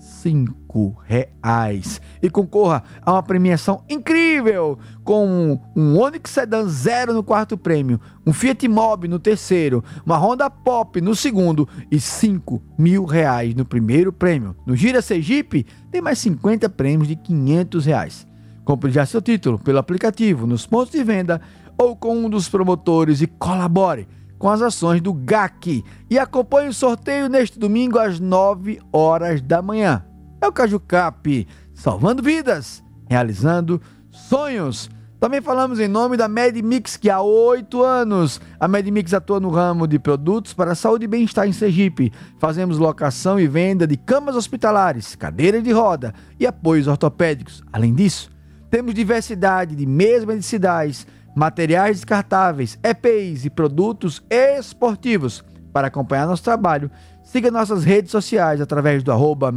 cinco 0.00 0.96
reais 1.06 2.00
e 2.22 2.30
concorra 2.30 2.82
a 3.02 3.12
uma 3.12 3.22
premiação 3.22 3.84
incrível 3.88 4.78
com 5.04 5.60
um 5.76 5.98
Onix 5.98 6.30
Sedan 6.30 6.66
zero 6.68 7.12
no 7.12 7.22
quarto 7.22 7.56
prêmio, 7.56 8.00
um 8.26 8.32
Fiat 8.32 8.66
Mobi 8.66 9.06
no 9.06 9.18
terceiro, 9.18 9.84
uma 10.04 10.16
Honda 10.16 10.48
Pop 10.48 11.00
no 11.00 11.14
segundo 11.14 11.68
e 11.90 12.00
cinco 12.00 12.62
mil 12.78 13.04
reais 13.04 13.54
no 13.54 13.64
primeiro 13.64 14.12
prêmio. 14.12 14.56
No 14.66 14.74
Gira 14.74 15.02
Sergipe 15.02 15.66
tem 15.90 16.00
mais 16.00 16.18
50 16.18 16.68
prêmios 16.70 17.08
de 17.08 17.16
500 17.16 17.84
reais. 17.84 18.26
Compre 18.64 18.90
já 18.90 19.04
seu 19.04 19.20
título 19.20 19.58
pelo 19.58 19.78
aplicativo, 19.78 20.46
nos 20.46 20.66
pontos 20.66 20.92
de 20.92 21.04
venda 21.04 21.40
ou 21.76 21.96
com 21.96 22.16
um 22.16 22.30
dos 22.30 22.48
promotores 22.48 23.20
e 23.20 23.26
colabore 23.26 24.06
com 24.40 24.48
as 24.48 24.60
ações 24.60 25.00
do 25.00 25.12
GAC 25.12 25.84
e 26.10 26.18
acompanhe 26.18 26.70
o 26.70 26.74
sorteio 26.74 27.28
neste 27.28 27.60
domingo 27.60 27.98
às 27.98 28.18
9 28.18 28.80
horas 28.92 29.40
da 29.40 29.62
manhã 29.62 30.04
é 30.40 30.48
o 30.48 30.52
Cajucap, 30.52 31.46
salvando 31.74 32.22
vidas, 32.22 32.82
realizando 33.08 33.80
sonhos. 34.10 34.88
Também 35.20 35.42
falamos 35.42 35.78
em 35.78 35.86
nome 35.86 36.16
da 36.16 36.26
MedMix, 36.26 36.96
que 36.96 37.10
há 37.10 37.20
oito 37.20 37.82
anos 37.82 38.40
a 38.58 38.66
MedMix 38.66 39.12
atua 39.12 39.38
no 39.38 39.50
ramo 39.50 39.86
de 39.86 39.98
produtos 39.98 40.54
para 40.54 40.74
saúde 40.74 41.04
e 41.04 41.08
bem-estar 41.08 41.46
em 41.46 41.52
Sergipe. 41.52 42.10
Fazemos 42.38 42.78
locação 42.78 43.38
e 43.38 43.46
venda 43.46 43.86
de 43.86 43.98
camas 43.98 44.34
hospitalares, 44.34 45.14
cadeiras 45.14 45.62
de 45.62 45.72
roda 45.72 46.14
e 46.38 46.46
apoios 46.46 46.86
ortopédicos. 46.86 47.62
Além 47.70 47.94
disso, 47.94 48.30
temos 48.70 48.94
diversidade 48.94 49.76
de 49.76 49.84
meias 49.84 50.24
medicinais, 50.24 51.06
materiais 51.34 51.96
descartáveis, 51.96 52.78
EPIs 52.82 53.44
e 53.44 53.50
produtos 53.50 54.22
esportivos. 54.30 55.44
Para 55.72 55.86
acompanhar 55.86 56.26
nosso 56.26 56.42
trabalho, 56.42 56.90
Siga 57.30 57.48
nossas 57.48 57.84
redes 57.84 58.10
sociais 58.10 58.60
através 58.60 59.04
do 59.04 59.12
arroba. 59.12 59.52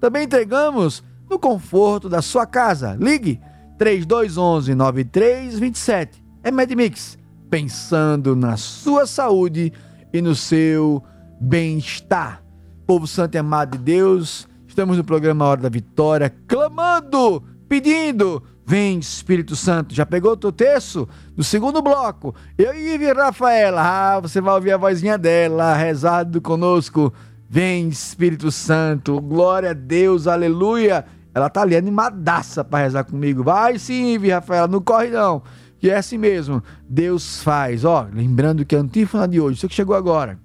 Também 0.00 0.24
entregamos 0.24 1.04
no 1.30 1.38
conforto 1.38 2.08
da 2.08 2.20
sua 2.20 2.46
casa. 2.46 2.96
Ligue 3.00 3.40
3211 3.78 4.74
9327. 4.74 6.20
É 6.42 6.50
MedMix, 6.50 7.16
pensando 7.48 8.34
na 8.34 8.56
sua 8.56 9.06
saúde 9.06 9.72
e 10.12 10.20
no 10.20 10.34
seu 10.34 11.00
bem-estar. 11.40 12.42
Povo 12.84 13.06
santo 13.06 13.36
e 13.36 13.38
amado 13.38 13.78
de 13.78 13.84
Deus, 13.84 14.48
estamos 14.66 14.96
no 14.96 15.04
programa 15.04 15.44
Hora 15.44 15.60
da 15.60 15.68
Vitória, 15.68 16.34
clamando, 16.48 17.40
pedindo, 17.68 18.42
vem 18.68 18.98
Espírito 18.98 19.56
Santo. 19.56 19.94
Já 19.94 20.04
pegou 20.04 20.32
o 20.32 20.36
teu 20.36 20.52
texto? 20.52 21.08
No 21.34 21.42
segundo 21.42 21.80
bloco, 21.80 22.34
eu 22.58 22.74
e 22.74 23.12
Rafaela, 23.14 23.80
ah, 23.80 24.20
você 24.20 24.42
vai 24.42 24.54
ouvir 24.54 24.72
a 24.72 24.76
vozinha 24.76 25.16
dela, 25.16 25.74
rezado 25.74 26.38
conosco. 26.42 27.10
Vem 27.48 27.88
Espírito 27.88 28.52
Santo, 28.52 29.18
glória 29.22 29.70
a 29.70 29.72
Deus, 29.72 30.26
aleluia. 30.26 31.06
Ela 31.34 31.48
tá 31.48 31.62
ali 31.62 31.76
animadaça 31.76 32.62
para 32.62 32.84
rezar 32.84 33.04
comigo. 33.04 33.42
Vai 33.42 33.78
sim, 33.78 34.12
Ivi 34.12 34.28
Rafaela, 34.28 34.68
não 34.68 34.82
corre 34.82 35.08
não. 35.08 35.42
Que 35.78 35.88
é 35.88 35.96
assim 35.96 36.18
mesmo, 36.18 36.62
Deus 36.86 37.42
faz. 37.42 37.86
Ó, 37.86 38.06
lembrando 38.12 38.66
que 38.66 38.76
a 38.76 38.80
antífona 38.80 39.26
de 39.26 39.40
hoje, 39.40 39.60
você 39.60 39.68
que 39.68 39.74
chegou 39.74 39.96
agora, 39.96 40.38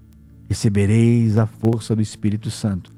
recebereis 0.48 1.38
a 1.38 1.46
força 1.46 1.94
do 1.94 2.02
Espírito 2.02 2.50
Santo, 2.50 2.90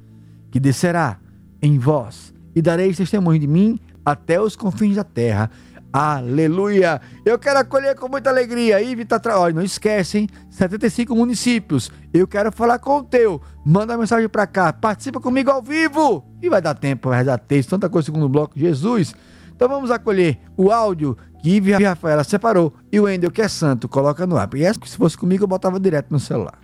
que 0.52 0.60
descerá 0.60 1.18
em 1.60 1.80
vós, 1.80 2.32
e 2.54 2.62
dareis 2.62 2.98
testemunho 2.98 3.40
de 3.40 3.48
mim 3.48 3.80
até 4.06 4.40
os 4.40 4.56
confins 4.56 4.96
da 4.96 5.04
terra. 5.04 5.50
Aleluia! 5.92 7.00
Eu 7.26 7.40
quero 7.40 7.60
acolher 7.60 7.96
com 7.96 8.10
muita 8.10 8.30
alegria. 8.30 8.82
Ive 8.82 9.06
tá 9.06 9.18
tra... 9.18 9.50
não 9.54 9.62
esquecem, 9.62 10.28
75 10.50 11.16
municípios. 11.16 11.90
Eu 12.14 12.28
quero 12.28 12.52
falar 12.52 12.80
com 12.80 12.98
o 12.98 13.04
teu. 13.04 13.42
Manda 13.66 13.94
uma 13.94 14.00
mensagem 14.00 14.28
para 14.28 14.46
cá. 14.46 14.74
Participa 14.74 15.22
comigo 15.22 15.50
ao 15.50 15.62
vivo. 15.62 16.26
E 16.42 16.50
vai 16.50 16.62
dar 16.62 16.74
tempo, 16.74 17.10
vai 17.10 17.24
dar 17.24 17.38
texto, 17.38 17.70
tanta 17.70 17.88
coisa 17.90 18.08
segundo 18.08 18.28
bloco. 18.28 18.60
Jesus. 18.60 19.16
Então 19.56 19.70
vamos 19.70 19.90
acolher 19.90 20.38
o 20.58 20.70
áudio 20.70 21.18
que 21.42 21.52
Ive 21.52 21.72
e 21.72 21.84
Rafaela 21.86 22.26
separou 22.26 22.74
e 22.92 23.00
o 23.00 23.04
Wendel, 23.04 23.32
que 23.32 23.42
é 23.42 23.48
santo, 23.48 23.88
coloca 23.88 24.28
no 24.28 24.36
ar. 24.36 24.50
E 24.54 24.66
essa, 24.66 24.80
se 24.86 24.98
fosse 24.98 25.18
comigo, 25.18 25.46
eu 25.46 25.48
botava 25.48 25.80
direto 25.80 26.08
no 26.12 26.20
celular. 26.20 26.60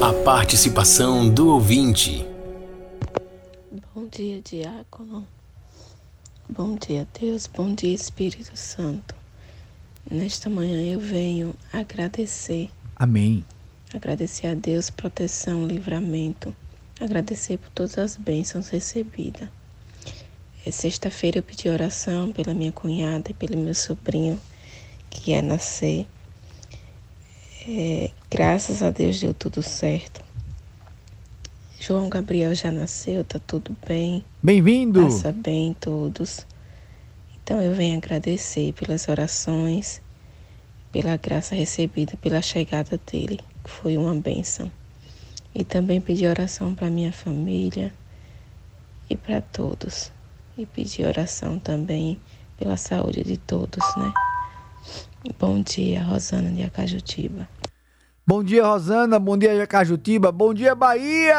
A 0.00 0.12
participação 0.24 1.28
do 1.28 1.48
ouvinte. 1.48 2.26
Bom 3.94 4.08
dia, 4.10 4.40
diácono. 4.42 5.24
Bom 6.54 6.76
dia, 6.76 7.08
Deus. 7.18 7.46
Bom 7.46 7.74
dia, 7.74 7.94
Espírito 7.94 8.54
Santo. 8.58 9.14
Nesta 10.10 10.50
manhã 10.50 10.82
eu 10.82 11.00
venho 11.00 11.54
agradecer. 11.72 12.68
Amém. 12.94 13.42
Agradecer 13.94 14.48
a 14.48 14.54
Deus 14.54 14.90
proteção, 14.90 15.66
livramento. 15.66 16.54
Agradecer 17.00 17.56
por 17.56 17.70
todas 17.70 17.96
as 17.96 18.16
bênçãos 18.18 18.68
recebidas. 18.68 19.48
É 20.66 20.70
Sexta-feira 20.70 21.38
eu 21.38 21.42
pedi 21.42 21.70
oração 21.70 22.30
pela 22.30 22.52
minha 22.52 22.70
cunhada 22.70 23.30
e 23.30 23.34
pelo 23.34 23.56
meu 23.56 23.74
sobrinho 23.74 24.38
que 25.08 25.30
ia 25.30 25.40
nascer. 25.40 26.06
É, 27.66 28.10
graças 28.30 28.82
a 28.82 28.90
Deus 28.90 29.18
deu 29.18 29.32
tudo 29.32 29.62
certo. 29.62 30.22
João 31.84 32.08
Gabriel 32.08 32.54
já 32.54 32.70
nasceu, 32.70 33.24
tá 33.24 33.40
tudo 33.40 33.76
bem. 33.88 34.24
Bem-vindo! 34.40 35.02
Passa 35.02 35.32
bem 35.32 35.74
todos. 35.74 36.46
Então 37.34 37.60
eu 37.60 37.74
venho 37.74 37.98
agradecer 37.98 38.72
pelas 38.74 39.08
orações, 39.08 40.00
pela 40.92 41.16
graça 41.16 41.56
recebida, 41.56 42.16
pela 42.22 42.40
chegada 42.40 43.00
dele, 43.10 43.40
que 43.64 43.68
foi 43.68 43.96
uma 43.96 44.14
bênção. 44.14 44.70
E 45.52 45.64
também 45.64 46.00
pedir 46.00 46.28
oração 46.28 46.72
para 46.72 46.88
minha 46.88 47.12
família 47.12 47.92
e 49.10 49.16
para 49.16 49.40
todos. 49.40 50.12
E 50.56 50.64
pedir 50.64 51.04
oração 51.04 51.58
também 51.58 52.16
pela 52.56 52.76
saúde 52.76 53.24
de 53.24 53.36
todos, 53.36 53.84
né? 53.96 54.12
Bom 55.36 55.60
dia, 55.60 56.00
Rosana 56.04 56.52
de 56.52 56.62
Acajutiba. 56.62 57.48
Bom 58.24 58.40
dia, 58.44 58.64
Rosana. 58.64 59.18
Bom 59.18 59.36
dia, 59.36 59.56
Jacajutiba. 59.56 60.30
Bom 60.30 60.54
dia, 60.54 60.76
Bahia! 60.76 61.34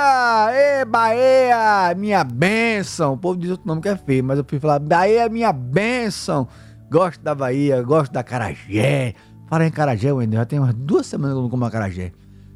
Ê, 0.52 0.84
Bahia! 0.84 1.96
Minha 1.96 2.26
bênção. 2.26 3.14
O 3.14 3.18
povo 3.18 3.40
diz 3.40 3.52
outro 3.52 3.66
nome 3.66 3.82
que 3.82 3.88
é 3.88 3.96
feio, 3.96 4.22
mas 4.22 4.38
eu 4.38 4.44
fui 4.46 4.60
falar 4.60 4.80
Bahia, 4.80 5.30
minha 5.30 5.54
bênção. 5.54 6.46
Gosto 6.92 7.22
da 7.22 7.34
Bahia, 7.34 7.82
gosto 7.82 8.12
da 8.12 8.22
Carajé. 8.22 9.14
Fala 9.48 9.66
em 9.66 9.72
Carajé, 9.72 10.12
Wendel. 10.12 10.42
Já 10.42 10.46
tem 10.46 10.60
umas 10.60 10.74
duas 10.74 11.06
semanas 11.06 11.34
que 11.34 11.38
eu 11.40 11.44
não 11.44 11.50
como 11.50 11.72
Carajé. 11.72 12.12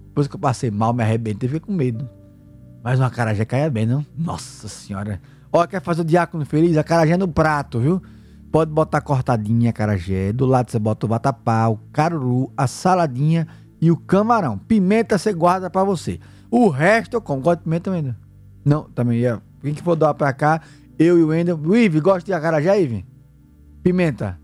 Depois 0.08 0.28
que 0.28 0.36
eu 0.36 0.40
passei 0.40 0.70
mal, 0.70 0.94
me 0.94 1.04
arrebentei, 1.04 1.48
fiquei 1.48 1.62
com 1.62 1.72
medo. 1.72 2.10
Mas 2.84 3.00
uma 3.00 3.10
Carajé 3.10 3.46
caia 3.46 3.70
bem, 3.70 3.86
não? 3.86 4.06
Nossa 4.14 4.68
Senhora. 4.68 5.22
Ó, 5.54 5.66
quer 5.66 5.82
fazer 5.82 6.02
o 6.02 6.06
diácono 6.06 6.46
feliz? 6.46 6.76
A 6.76 6.84
Carajé 6.84 7.16
no 7.16 7.30
prato, 7.30 7.80
viu? 7.80 8.02
Pode 8.52 8.72
botar 8.72 9.00
cortadinha 9.00 9.72
carajé. 9.72 10.34
Do 10.34 10.46
lado 10.46 10.70
você 10.70 10.80
bota 10.80 11.06
o 11.06 11.10
vatapá, 11.10 11.68
o 11.68 11.78
caruru, 11.94 12.52
a 12.58 12.68
saladinha 12.68 13.48
e 13.80 13.92
o 13.92 13.98
camarão. 13.98 14.58
Pimenta 14.58 15.18
você 15.18 15.34
guarda 15.34 15.70
pra 15.70 15.84
você. 15.84 16.20
O 16.50 16.70
resto 16.70 17.16
eu 17.16 17.22
como. 17.22 17.42
Gosto 17.42 17.60
de 17.60 17.64
pimenta 17.66 17.92
também? 17.92 18.16
Não, 18.64 18.84
também 18.84 19.20
ia. 19.20 19.42
Quem 19.62 19.74
que 19.74 19.82
for 19.82 19.96
doar 19.96 20.14
pra 20.14 20.34
cá, 20.34 20.62
eu 20.98 21.18
e 21.18 21.24
o 21.24 21.28
Wendel. 21.28 21.60
O 21.64 21.76
Ive, 21.76 22.00
gosta 22.00 22.26
de 22.26 22.34
acarajé, 22.34 22.80
Ive? 22.82 23.06
Pimenta. 23.84 24.40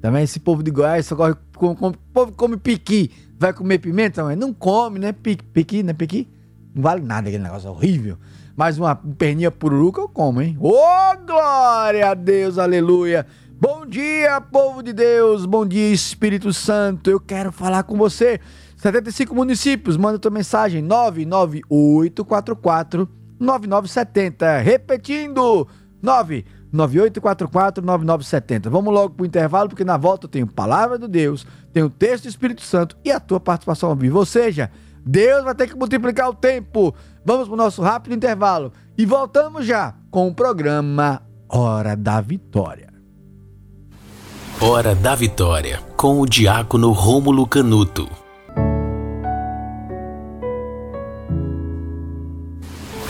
Também 0.00 0.24
esse 0.24 0.40
povo 0.40 0.62
de 0.62 0.70
Goiás 0.70 1.06
só 1.06 1.14
gosta. 1.14 1.40
Com, 1.56 1.74
com, 1.76 1.88
o 1.88 1.94
povo 2.12 2.32
come 2.32 2.56
piqui. 2.56 3.10
Vai 3.38 3.52
comer 3.52 3.78
pimenta, 3.78 4.24
mas 4.24 4.36
não 4.36 4.52
come, 4.52 4.98
né? 4.98 5.12
Piqui, 5.12 5.44
piqui, 5.44 5.82
né? 5.82 5.92
Piqui. 5.92 6.28
Não 6.74 6.82
vale 6.82 7.02
nada 7.02 7.28
aquele 7.28 7.42
negócio 7.42 7.70
horrível. 7.70 8.16
Mas 8.56 8.78
uma 8.78 8.94
perninha 8.94 9.50
pururuca 9.50 10.00
eu 10.00 10.08
como, 10.08 10.42
hein? 10.42 10.56
Ô, 10.60 10.72
oh, 10.72 11.26
glória 11.26 12.10
a 12.10 12.14
Deus, 12.14 12.58
aleluia. 12.58 13.26
Bom 13.60 13.84
dia, 13.84 14.40
povo 14.40 14.82
de 14.82 14.92
Deus. 14.92 15.44
Bom 15.44 15.66
dia, 15.66 15.92
Espírito 15.92 16.52
Santo. 16.52 17.10
Eu 17.10 17.20
quero 17.20 17.52
falar 17.52 17.82
com 17.82 17.96
você. 17.96 18.40
75 18.80 19.34
municípios, 19.34 19.98
manda 19.98 20.18
tua 20.18 20.30
mensagem 20.30 20.80
99844 20.80 23.06
9970. 23.38 24.58
Repetindo, 24.60 25.68
99844 26.02 27.84
9970. 27.84 28.70
Vamos 28.70 28.94
logo 28.94 29.16
pro 29.16 29.26
intervalo, 29.26 29.68
porque 29.68 29.84
na 29.84 29.98
volta 29.98 30.24
eu 30.24 30.30
tenho 30.30 30.46
palavra 30.46 30.96
do 30.96 31.06
Deus, 31.06 31.46
tenho 31.74 31.90
texto 31.90 32.22
do 32.22 32.30
Espírito 32.30 32.62
Santo 32.62 32.96
e 33.04 33.12
a 33.12 33.20
tua 33.20 33.38
participação 33.38 33.90
ao 33.90 33.96
vivo. 33.96 34.18
Ou 34.18 34.24
seja, 34.24 34.70
Deus 35.04 35.44
vai 35.44 35.54
ter 35.54 35.68
que 35.68 35.76
multiplicar 35.76 36.30
o 36.30 36.34
tempo. 36.34 36.94
Vamos 37.22 37.48
pro 37.48 37.58
nosso 37.58 37.82
rápido 37.82 38.14
intervalo 38.14 38.72
e 38.96 39.04
voltamos 39.04 39.66
já 39.66 39.94
com 40.10 40.26
o 40.26 40.34
programa 40.34 41.20
Hora 41.50 41.94
da 41.94 42.22
Vitória. 42.22 42.88
Hora 44.58 44.94
da 44.94 45.14
Vitória, 45.14 45.82
com 45.98 46.18
o 46.18 46.26
diácono 46.26 46.92
Rômulo 46.92 47.46
Canuto. 47.46 48.08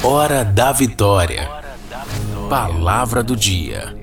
Hora 0.03 0.47
da 0.47 0.73
Vitória. 0.73 1.47
Palavra 2.49 3.23
do 3.23 3.37
dia. 3.37 3.95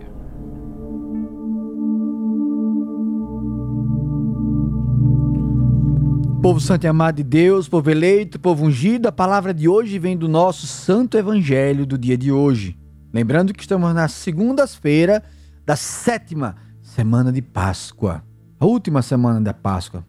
Povo 6.40 6.60
santo 6.62 6.84
e 6.84 6.88
amado 6.88 7.16
de 7.16 7.24
Deus, 7.24 7.68
povo 7.68 7.90
eleito, 7.90 8.40
povo 8.40 8.64
ungido, 8.64 9.08
a 9.08 9.12
palavra 9.12 9.52
de 9.52 9.68
hoje 9.68 9.98
vem 9.98 10.16
do 10.16 10.28
nosso 10.28 10.68
santo 10.68 11.18
evangelho 11.18 11.84
do 11.84 11.98
dia 11.98 12.16
de 12.16 12.32
hoje. 12.32 12.78
Lembrando 13.12 13.52
que 13.52 13.62
estamos 13.62 13.92
na 13.96 14.08
segunda-feira 14.08 15.24
da 15.66 15.76
sétima 15.76 16.58
semana 16.80 17.32
de 17.32 17.42
Páscoa, 17.42 18.24
a 18.60 18.66
última 18.68 19.02
semana 19.02 19.42
da 19.42 19.52
Páscoa. 19.52 20.06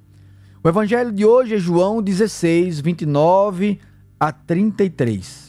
O 0.62 0.68
evangelho 0.68 1.10
de 1.10 1.24
hoje 1.24 1.54
é 1.54 1.58
João 1.58 2.02
16, 2.02 2.78
29 2.78 3.80
a 4.20 4.30
33. 4.30 5.48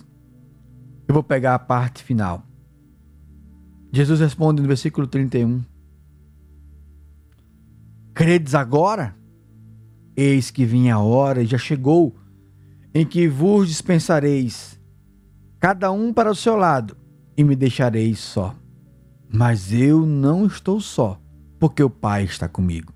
Eu 1.10 1.14
vou 1.14 1.24
pegar 1.24 1.56
a 1.56 1.60
parte 1.60 2.04
final. 2.04 2.44
Jesus 3.92 4.20
responde 4.20 4.62
no 4.62 4.68
versículo 4.68 5.08
31. 5.08 5.64
Credes 8.14 8.54
agora? 8.54 9.16
Eis 10.16 10.52
que 10.52 10.66
vinha 10.66 10.94
a 10.94 11.00
hora 11.00 11.42
e 11.42 11.48
já 11.48 11.58
chegou 11.58 12.16
em 12.94 13.08
que 13.08 13.28
vos 13.28 13.70
dispensareis, 13.70 14.80
cada 15.60 15.92
um 15.92 16.14
para 16.14 16.30
o 16.30 16.36
seu 16.36 16.56
lado, 16.56 16.96
e 17.36 17.44
me 17.44 17.56
deixareis 17.56 18.20
só. 18.20 18.56
Mas 19.28 19.74
eu 19.74 20.06
não 20.06 20.46
estou 20.46 20.80
só 20.80 21.20
porque 21.60 21.82
o 21.82 21.90
Pai 21.90 22.26
está 22.26 22.48
comigo. 22.48 22.94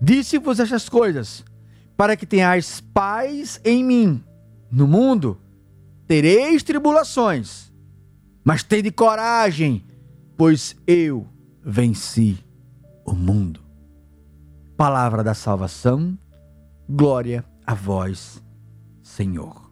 Disse-vos 0.00 0.58
estas 0.58 0.88
coisas, 0.88 1.44
para 1.94 2.16
que 2.16 2.24
tenhais 2.24 2.80
paz 2.80 3.60
em 3.62 3.84
mim. 3.84 4.24
No 4.70 4.88
mundo 4.88 5.41
tereis 6.06 6.62
tribulações, 6.62 7.72
mas 8.44 8.62
tende 8.62 8.90
coragem, 8.90 9.84
pois 10.36 10.76
eu 10.86 11.26
venci 11.64 12.38
o 13.04 13.14
mundo. 13.14 13.60
Palavra 14.76 15.22
da 15.22 15.34
salvação, 15.34 16.18
glória 16.88 17.44
a 17.66 17.74
vós, 17.74 18.42
Senhor. 19.02 19.70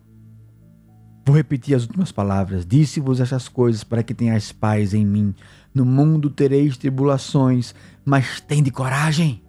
Vou 1.26 1.36
repetir 1.36 1.74
as 1.74 1.82
últimas 1.82 2.10
palavras. 2.10 2.66
Disse-vos 2.66 3.20
estas 3.20 3.48
coisas 3.48 3.84
para 3.84 4.02
que 4.02 4.14
tenhais 4.14 4.52
paz 4.52 4.94
em 4.94 5.04
mim. 5.04 5.34
No 5.72 5.84
mundo 5.84 6.30
tereis 6.30 6.76
tribulações, 6.76 7.74
mas 8.04 8.40
tende 8.40 8.70
coragem. 8.70 9.42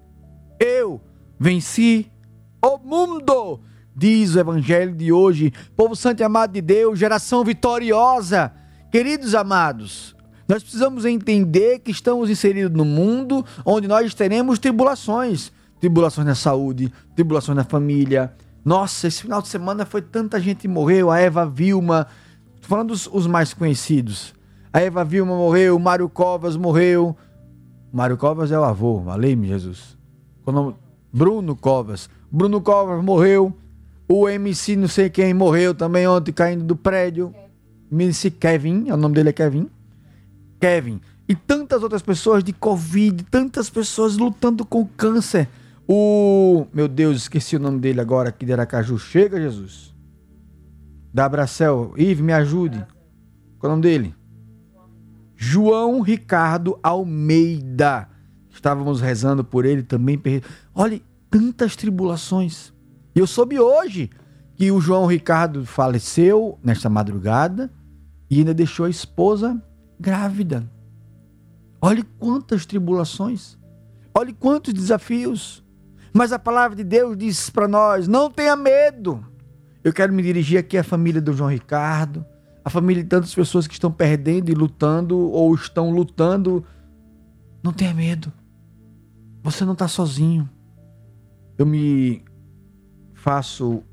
Eu 0.60 1.02
venci 1.39 2.12
o 2.63 2.78
mundo, 2.78 3.62
diz 4.02 4.34
o 4.34 4.40
evangelho 4.40 4.96
de 4.96 5.14
hoje. 5.14 5.54
Povo 5.78 5.96
santo 5.96 6.22
e 6.22 6.24
amado 6.24 6.54
de 6.54 6.62
Deus, 6.62 6.98
geração 6.98 7.44
vitoriosa. 7.44 8.52
Queridos 8.92 9.36
amados, 9.36 10.16
nós 10.50 10.64
precisamos 10.64 11.06
entender 11.06 11.80
que 11.80 11.92
estamos 11.92 12.28
inseridos 12.28 12.76
no 12.76 12.84
mundo 12.84 13.46
onde 13.64 13.88
nós 13.88 14.16
teremos 14.16 14.58
tribulações. 14.58 15.52
Tribulações 15.80 16.26
na 16.26 16.34
saúde, 16.34 16.92
tribulações 17.16 17.56
na 17.56 17.64
família. 17.64 18.34
Nossa, 18.66 19.08
esse 19.08 19.22
final 19.22 19.40
de 19.40 19.48
semana 19.48 19.86
foi 19.86 20.02
tanta 20.02 20.40
gente 20.40 20.68
morreu. 20.68 21.12
A 21.12 21.20
Eva 21.20 21.46
Vilma, 21.46 22.08
falando 22.62 22.88
dos 22.90 23.06
os 23.06 23.28
mais 23.28 23.54
conhecidos. 23.54 24.34
A 24.74 24.82
Eva 24.82 25.04
Vilma 25.04 25.36
morreu, 25.36 25.78
Mário 25.78 26.10
Covas 26.10 26.56
morreu. 26.56 27.16
Mário 27.94 28.18
Covas 28.18 28.52
é 28.52 28.58
o 28.58 28.64
avô, 28.64 29.00
valeu-me 29.00 29.48
Jesus. 29.48 29.96
Bruno 31.14 31.56
Covas. 31.56 32.10
Bruno 32.32 32.62
Covas 32.62 33.04
morreu. 33.04 33.56
O 34.13 34.28
MC 34.28 34.76
não 34.76 34.89
sei 34.89 35.10
quem 35.10 35.34
morreu 35.34 35.74
também 35.74 36.06
ontem 36.06 36.34
caindo 36.34 36.65
do 36.65 36.76
prédio. 36.76 37.34
MC 37.89 38.30
Kevin, 38.30 38.91
o 38.91 38.97
nome 38.97 39.15
dele 39.15 39.30
é 39.30 39.32
Kevin. 39.32 39.69
Kevin. 40.60 41.00
E 41.30 41.34
tantas 41.34 41.82
outras 41.82 42.02
pessoas 42.02 42.43
de 42.43 42.52
Covid, 42.52 43.24
tantas 43.32 43.69
pessoas 43.69 44.17
lutando 44.17 44.65
com 44.65 44.86
câncer. 44.86 45.47
O. 45.88 46.65
Meu 46.74 46.89
Deus, 46.89 47.19
esqueci 47.19 47.56
o 47.56 47.60
nome 47.60 47.80
dele 47.80 48.02
agora 48.02 48.28
aqui 48.28 48.45
de 48.45 48.52
Aracaju. 48.52 49.00
Chega, 49.00 49.39
Jesus. 49.39 49.95
Da 51.13 51.24
Abracel. 51.24 51.93
Ive, 51.95 52.21
me 52.21 52.34
ajude. 52.34 52.86
Qual 53.60 53.69
é 53.71 53.74
o 53.74 53.78
nome 53.78 53.84
dele? 53.84 54.13
João 55.38 56.02
Ricardo 56.02 56.78
Almeida. 56.84 58.10
Estávamos 58.50 59.00
rezando 59.00 59.41
por 59.41 59.63
ele 59.63 59.84
também. 59.84 60.21
Olha, 60.76 61.02
tantas 61.30 61.78
tribulações. 61.78 62.74
E 63.15 63.19
eu 63.19 63.28
soube 63.28 63.60
hoje 63.60 64.10
que 64.56 64.71
o 64.71 64.80
João 64.80 65.06
Ricardo 65.06 65.65
faleceu 65.65 66.60
nesta 66.63 66.89
madrugada 66.89 67.71
e 68.30 68.39
ainda 68.39 68.54
deixou 68.54 68.86
a 68.86 68.89
esposa 68.89 69.62
grávida. 70.00 70.69
Olhe 71.82 72.04
quantas 72.19 72.65
tribulações. 72.65 73.58
Olhe 74.15 74.34
quantos 74.34 74.74
desafios. 74.74 75.63
Mas 76.13 76.32
a 76.32 76.39
palavra 76.39 76.76
de 76.76 76.84
Deus 76.84 77.17
diz 77.17 77.50
para 77.50 77.67
nós: 77.67 78.08
não 78.08 78.30
tenha 78.30 78.56
medo. 78.56 79.26
Eu 79.84 79.91
quero 79.91 80.13
me 80.13 80.21
dirigir 80.21 80.60
aqui 80.60 80.78
à 80.78 80.84
família 80.84 81.19
do 81.19 81.34
João 81.34 81.50
Ricardo, 81.50 82.24
à 82.63 82.69
família 82.69 83.02
de 83.02 83.10
tantas 83.10 83.34
pessoas 83.34 83.65
que 83.65 83.74
estão 83.74 83.91
perdendo 83.91 84.52
e 84.52 84.54
lutando 84.54 85.17
ou 85.17 85.54
estão 85.56 85.89
lutando. 85.89 86.63
Não 87.63 87.74
tenha 87.74 87.93
medo. 87.93 88.32
Você 89.41 89.65
não 89.65 89.74
está 89.74 89.88
sozinho. 89.88 90.47
Eu 91.58 91.65
me 91.65 92.24
faço 93.21 93.84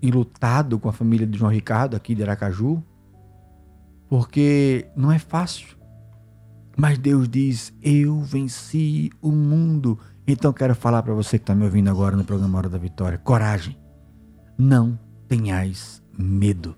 enlutado 0.00 0.78
com 0.78 0.88
a 0.88 0.92
família 0.92 1.26
de 1.26 1.38
João 1.38 1.52
Ricardo 1.52 1.94
aqui 1.94 2.14
de 2.14 2.22
Aracaju, 2.22 2.82
porque 4.08 4.88
não 4.96 5.12
é 5.12 5.18
fácil. 5.18 5.76
Mas 6.76 6.96
Deus 6.96 7.28
diz: 7.28 7.74
Eu 7.82 8.20
venci 8.20 9.10
o 9.20 9.30
mundo. 9.30 9.98
Então 10.26 10.52
quero 10.52 10.74
falar 10.74 11.02
para 11.02 11.12
você 11.12 11.38
que 11.38 11.42
está 11.42 11.54
me 11.54 11.64
ouvindo 11.64 11.90
agora 11.90 12.16
no 12.16 12.24
programa 12.24 12.58
Hora 12.58 12.68
da 12.68 12.78
Vitória: 12.78 13.18
coragem. 13.18 13.76
Não 14.56 14.98
tenhais 15.28 16.02
medo. 16.16 16.74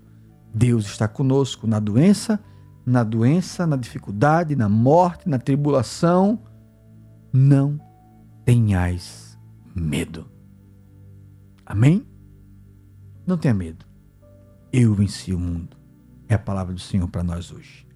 Deus 0.53 0.85
está 0.85 1.07
conosco 1.07 1.65
na 1.65 1.79
doença, 1.79 2.39
na 2.85 3.03
doença, 3.03 3.65
na 3.65 3.77
dificuldade, 3.77 4.55
na 4.55 4.67
morte, 4.67 5.29
na 5.29 5.39
tribulação. 5.39 6.39
Não 7.31 7.79
tenhais 8.43 9.37
medo. 9.73 10.30
Amém? 11.71 12.05
Não 13.25 13.37
tenha 13.37 13.53
medo. 13.53 13.85
Eu 14.73 14.93
venci 14.93 15.33
o 15.33 15.39
mundo. 15.39 15.77
É 16.27 16.33
a 16.33 16.39
palavra 16.39 16.73
do 16.73 16.81
Senhor 16.81 17.07
para 17.07 17.23
nós 17.23 17.49
hoje. 17.49 17.87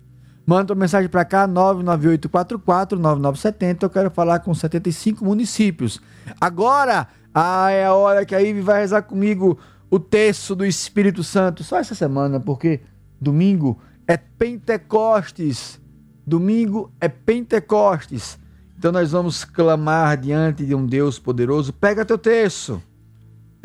Manda 0.45 0.71
uma 0.71 0.79
mensagem 0.79 1.09
para 1.09 1.25
cá, 1.25 1.45
998449970. 1.45 3.83
Eu 3.83 3.89
quero 3.89 4.09
falar 4.09 4.39
com 4.39 4.55
75 4.55 5.25
municípios. 5.25 5.99
Agora 6.39 7.09
ah, 7.33 7.69
é 7.69 7.83
a 7.83 7.93
hora 7.93 8.25
que 8.25 8.33
a 8.33 8.41
Ive 8.41 8.61
vai 8.61 8.79
rezar 8.79 9.01
comigo 9.01 9.59
o 9.91 9.99
texto 9.99 10.55
do 10.55 10.65
Espírito 10.65 11.21
Santo. 11.21 11.61
Só 11.61 11.77
essa 11.77 11.93
semana, 11.93 12.39
porque 12.39 12.79
domingo 13.19 13.77
é 14.07 14.15
Pentecostes. 14.15 15.81
Domingo 16.25 16.93
é 17.01 17.09
Pentecostes. 17.09 18.39
Então 18.77 18.93
nós 18.93 19.11
vamos 19.11 19.43
clamar 19.43 20.15
diante 20.15 20.65
de 20.65 20.73
um 20.73 20.85
Deus 20.85 21.19
poderoso. 21.19 21.73
Pega 21.73 22.05
teu 22.05 22.17
texto. 22.17 22.81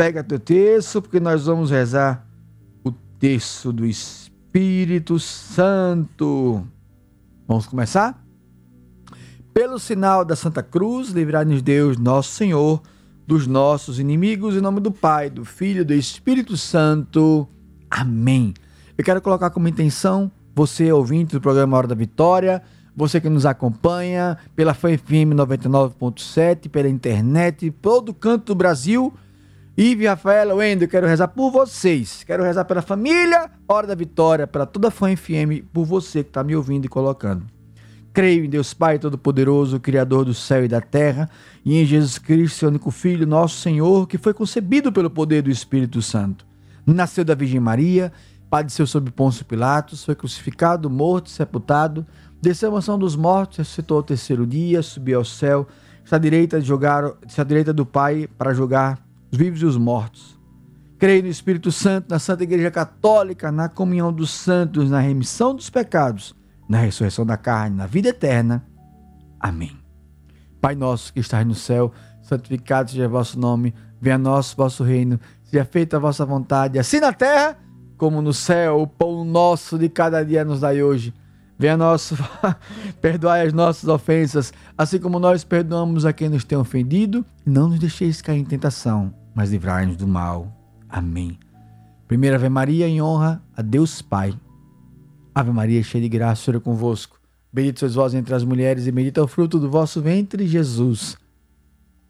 Pega 0.01 0.25
teu 0.25 0.41
texto, 0.41 1.03
porque 1.03 1.21
nós 1.21 1.45
vamos 1.45 1.71
rezar 1.71 2.27
o 2.83 2.91
texto 2.91 3.71
do 3.71 3.85
Espírito 3.85 5.19
Santo. 5.19 6.67
Vamos 7.47 7.67
começar? 7.67 8.19
Pelo 9.53 9.79
sinal 9.79 10.25
da 10.25 10.35
Santa 10.35 10.63
Cruz, 10.63 11.11
livrai-nos 11.11 11.61
Deus, 11.61 11.99
nosso 11.99 12.31
Senhor, 12.31 12.81
dos 13.27 13.47
nossos 13.47 13.99
inimigos, 13.99 14.57
em 14.57 14.63
nome 14.63 14.81
do 14.81 14.91
Pai, 14.91 15.29
do 15.29 15.45
Filho 15.45 15.83
e 15.83 15.85
do 15.85 15.93
Espírito 15.93 16.57
Santo. 16.57 17.47
Amém. 17.91 18.55
Eu 18.97 19.05
quero 19.05 19.21
colocar 19.21 19.51
como 19.51 19.69
intenção, 19.69 20.33
você 20.55 20.91
ouvinte 20.91 21.35
do 21.35 21.43
programa 21.43 21.77
Hora 21.77 21.89
da 21.89 21.95
Vitória, 21.95 22.63
você 22.97 23.21
que 23.21 23.29
nos 23.29 23.45
acompanha 23.45 24.39
pela 24.57 24.73
FM 24.73 25.37
99.7, 25.37 26.71
pela 26.71 26.89
internet, 26.89 27.71
todo 27.71 28.15
canto 28.15 28.47
do 28.47 28.55
Brasil. 28.55 29.13
Ive, 29.77 30.07
Rafaela, 30.07 30.55
Wendel, 30.55 30.89
quero 30.89 31.07
rezar 31.07 31.29
por 31.29 31.51
vocês. 31.51 32.25
Quero 32.25 32.43
rezar 32.43 32.65
pela 32.65 32.83
família, 32.83 33.51
Hora 33.67 33.87
da 33.87 33.95
Vitória, 33.95 34.47
para 34.47 34.67
toda 34.67 34.89
a 34.89 34.91
Fã 34.91 35.15
FM, 35.17 35.65
por 35.73 35.85
você 35.85 36.23
que 36.23 36.31
está 36.31 36.43
me 36.43 36.55
ouvindo 36.55 36.85
e 36.85 36.89
colocando. 36.89 37.47
Creio 38.13 38.45
em 38.45 38.51
Deus 38.51 38.75
Pai 38.75 38.99
Todo-Poderoso, 38.99 39.79
Criador 39.79 40.25
do 40.25 40.35
céu 40.35 40.65
e 40.65 40.69
da 40.69 40.81
terra, 40.81 41.31
e 41.65 41.81
em 41.81 41.87
Jesus 41.87 42.19
Cristo, 42.19 42.59
seu 42.59 42.69
único 42.69 42.91
Filho, 42.91 43.27
nosso 43.27 43.61
Senhor, 43.61 44.07
que 44.07 44.19
foi 44.19 44.35
concebido 44.35 44.93
pelo 44.93 45.09
poder 45.09 45.43
do 45.43 45.51
Espírito 45.51 46.03
Santo. 46.03 46.45
Nasceu 46.85 47.25
da 47.25 47.35
Virgem 47.35 47.61
Maria, 47.61 48.13
padeceu 48.51 48.87
sob 48.87 49.11
Pôncio 49.13 49.45
Pilatos, 49.45 50.05
foi 50.05 50.17
crucificado, 50.17 50.91
morto, 50.91 51.31
sepultado, 51.31 52.05
Desceu 52.43 52.71
a 52.71 52.73
mansão 52.73 52.99
dos 52.99 53.15
mortos, 53.15 53.59
ressuscitou 53.59 53.99
ao 53.99 54.03
terceiro 54.03 54.47
dia, 54.47 54.81
subiu 54.81 55.19
ao 55.19 55.25
céu, 55.27 55.69
está 56.03 56.17
à 56.17 56.19
direita, 56.19 56.59
de 56.59 56.67
jogar, 56.67 57.13
está 57.27 57.43
à 57.43 57.45
direita 57.45 57.71
do 57.71 57.85
Pai 57.85 58.27
para 58.39 58.55
julgar 58.55 58.99
os 59.31 59.39
vivos 59.39 59.63
e 59.63 59.65
os 59.65 59.77
mortos. 59.77 60.39
Creio 60.99 61.23
no 61.23 61.29
Espírito 61.29 61.73
Santo, 61.73 62.11
na 62.11 62.19
Santa 62.19 62.43
Igreja 62.43 62.71
Católica, 62.71 63.51
na 63.51 63.69
comunhão 63.69 64.13
dos 64.13 64.31
santos, 64.31 64.91
na 64.91 65.01
remissão 65.01 65.55
dos 65.55 65.71
pecados, 65.71 66.35
na 66.69 66.79
ressurreição 66.79 67.25
da 67.25 67.37
carne, 67.37 67.77
na 67.77 67.87
vida 67.87 68.11
eterna. 68.11 68.65
Amém. 69.39 69.77
Pai 70.61 70.75
nosso 70.75 71.13
que 71.13 71.21
estás 71.21 71.47
no 71.47 71.55
céu, 71.55 71.93
santificado 72.23 72.91
seja 72.91 73.07
o 73.07 73.11
vosso 73.11 73.39
nome, 73.39 73.75
venha 74.01 74.17
a 74.17 74.19
nós 74.19 74.53
vosso 74.53 74.85
reino, 74.85 75.19
seja 75.45 75.65
feita 75.65 75.97
a 75.97 76.01
vossa 76.01 76.27
vontade, 76.27 76.79
assim 76.79 77.01
na 77.01 77.13
terra 77.13 77.57
como 77.97 78.21
no 78.21 78.35
céu. 78.35 78.83
O 78.83 78.87
pão 78.87 79.25
nosso 79.25 79.79
de 79.79 79.89
cada 79.89 80.23
dia 80.23 80.45
nos 80.45 80.61
dai 80.61 80.83
hoje 80.83 81.15
Venha 81.61 81.77
nós, 81.77 82.15
perdoai 83.03 83.47
as 83.47 83.53
nossas 83.53 83.87
ofensas, 83.87 84.51
assim 84.79 84.99
como 84.99 85.19
nós 85.19 85.45
perdoamos 85.45 86.07
a 86.07 86.13
quem 86.13 86.31
nos 86.31 86.43
tem 86.43 86.57
ofendido. 86.57 87.23
Não 87.45 87.69
nos 87.69 87.79
deixeis 87.79 88.23
cair 88.23 88.39
em 88.39 88.45
tentação, 88.47 89.13
mas 89.35 89.51
livrai-nos 89.51 89.97
do 89.97 90.07
mal. 90.07 90.53
Amém. 90.89 91.39
Primeira 92.07 92.37
Ave 92.37 92.49
Maria 92.49 92.89
em 92.89 93.01
honra 93.01 93.43
a 93.57 93.63
Deus 93.63 94.03
Pai. 94.03 94.35
Ave 95.35 95.51
Maria, 95.53 95.83
cheia 95.83 96.03
de 96.03 96.09
graça, 96.09 96.43
o 96.43 96.45
Senhor 96.45 96.57
é 96.59 96.61
convosco. 96.61 97.19
Bendito 97.53 97.81
sois 97.81 97.95
vós 97.95 98.15
entre 98.15 98.35
as 98.35 98.45
mulheres 98.45 98.87
e 98.87 98.93
bendito 98.93 99.21
é 99.21 99.23
o 99.23 99.29
fruto 99.29 99.59
do 99.59 99.71
vosso 99.71 100.01
ventre, 100.01 100.47
Jesus. 100.47 101.17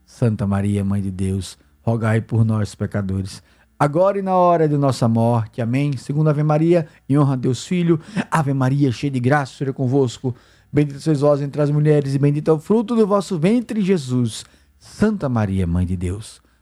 Santa 0.04 0.46
Maria, 0.46 0.84
Mãe 0.84 1.00
de 1.00 1.10
Deus, 1.10 1.58
rogai 1.82 2.20
por 2.20 2.44
nós, 2.44 2.74
pecadores 2.74 3.42
agora 3.80 4.18
e 4.18 4.22
na 4.22 4.36
hora 4.36 4.68
de 4.68 4.76
nossa 4.76 5.08
morte. 5.08 5.62
Amém. 5.62 5.96
Segundo 5.96 6.28
Ave 6.28 6.42
Maria, 6.42 6.86
em 7.08 7.18
honra 7.18 7.32
a 7.32 7.36
Deus 7.36 7.66
Filho. 7.66 7.98
Ave 8.30 8.52
Maria, 8.52 8.92
cheia 8.92 9.10
de 9.10 9.18
graça, 9.18 9.54
seja 9.56 9.72
convosco. 9.72 10.34
Bendita 10.70 11.00
sois 11.00 11.22
vós 11.22 11.40
entre 11.40 11.62
as 11.62 11.70
mulheres, 11.70 12.14
e 12.14 12.18
bendito 12.18 12.50
é 12.50 12.54
o 12.54 12.58
fruto 12.58 12.94
do 12.94 13.06
vosso 13.06 13.38
ventre, 13.38 13.80
Jesus. 13.80 14.44
Santa 14.78 15.28
Maria, 15.28 15.66
Mãe 15.66 15.86
de 15.86 15.96
Deus, 15.96 16.39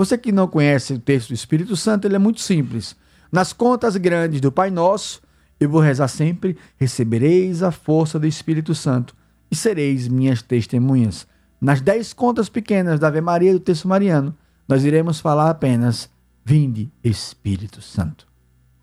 Você 0.00 0.16
que 0.16 0.32
não 0.32 0.48
conhece 0.48 0.94
o 0.94 0.98
texto 0.98 1.28
do 1.28 1.34
Espírito 1.34 1.76
Santo, 1.76 2.06
ele 2.06 2.16
é 2.16 2.18
muito 2.18 2.40
simples. 2.40 2.96
Nas 3.30 3.52
contas 3.52 3.98
grandes 3.98 4.40
do 4.40 4.50
Pai 4.50 4.70
Nosso, 4.70 5.20
eu 5.60 5.68
vou 5.68 5.78
rezar 5.78 6.08
sempre: 6.08 6.56
recebereis 6.78 7.62
a 7.62 7.70
força 7.70 8.18
do 8.18 8.26
Espírito 8.26 8.74
Santo 8.74 9.14
e 9.50 9.54
sereis 9.54 10.08
minhas 10.08 10.40
testemunhas. 10.40 11.26
Nas 11.60 11.82
dez 11.82 12.14
contas 12.14 12.48
pequenas 12.48 12.98
da 12.98 13.08
Ave 13.08 13.20
Maria 13.20 13.52
do 13.52 13.60
texto 13.60 13.86
mariano, 13.86 14.34
nós 14.66 14.84
iremos 14.84 15.20
falar 15.20 15.50
apenas: 15.50 16.08
Vinde, 16.42 16.90
Espírito 17.04 17.82
Santo. 17.82 18.26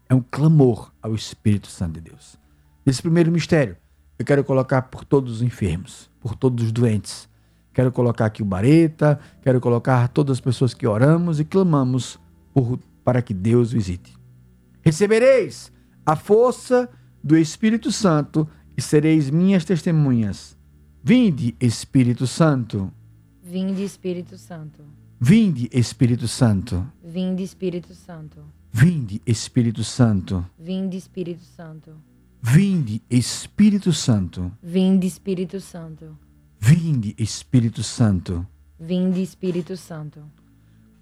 É 0.07 0.13
um 0.13 0.21
clamor 0.21 0.91
ao 1.01 1.15
Espírito 1.15 1.65
Santo 1.65 1.93
de 1.93 2.11
Deus. 2.11 2.35
Nesse 2.85 3.01
primeiro 3.01 3.31
mistério, 3.31 3.75
eu 4.19 4.23
quero 4.23 4.43
colocar 4.43 4.83
por 4.83 5.03
todos 5.03 5.37
os 5.37 5.41
enfermos, 5.41 6.11
por 6.19 6.35
todos 6.35 6.65
os 6.65 6.71
doentes. 6.71 7.27
Quero 7.77 7.91
colocar 7.91 8.25
aqui 8.25 8.41
o 8.41 8.45
Bareta, 8.45 9.19
quero 9.39 9.61
colocar 9.61 10.07
todas 10.07 10.37
as 10.37 10.41
pessoas 10.41 10.73
que 10.73 10.87
oramos 10.87 11.39
e 11.39 11.45
clamamos 11.45 12.19
por, 12.51 12.79
para 13.03 13.21
que 13.21 13.35
Deus 13.35 13.71
visite. 13.71 14.17
Recebereis 14.81 15.71
a 16.03 16.15
força 16.15 16.89
do 17.23 17.37
Espírito 17.37 17.91
Santo 17.91 18.49
e 18.75 18.81
sereis 18.81 19.29
minhas 19.29 19.63
testemunhas. 19.63 20.57
Vinde, 21.03 21.55
Espírito 21.61 22.25
Santo. 22.25 22.91
Vinde, 23.43 23.83
Espírito 23.83 24.39
Santo. 24.39 24.83
Vinde, 25.21 25.69
Espírito 25.71 26.27
Santo. 26.27 26.83
Vinde, 27.03 27.45
Espírito 27.45 27.93
Santo. 27.93 28.43
Vinde, 28.73 29.21
Espírito 29.23 29.83
Santo. 29.83 30.43
Vinde, 30.57 30.97
Espírito 30.97 31.43
Santo. 31.43 31.91
Vinde, 32.41 33.03
Espírito 33.07 33.93
Santo. 33.93 34.51
Vinde, 34.63 35.05
Espírito 35.05 35.61
Santo. 35.61 36.17
Vinde, 36.59 37.15
Espírito 37.17 37.83
Santo. 37.83 38.45
Vinde, 38.79 39.21
Espírito 39.21 39.77
Santo. 39.77 40.21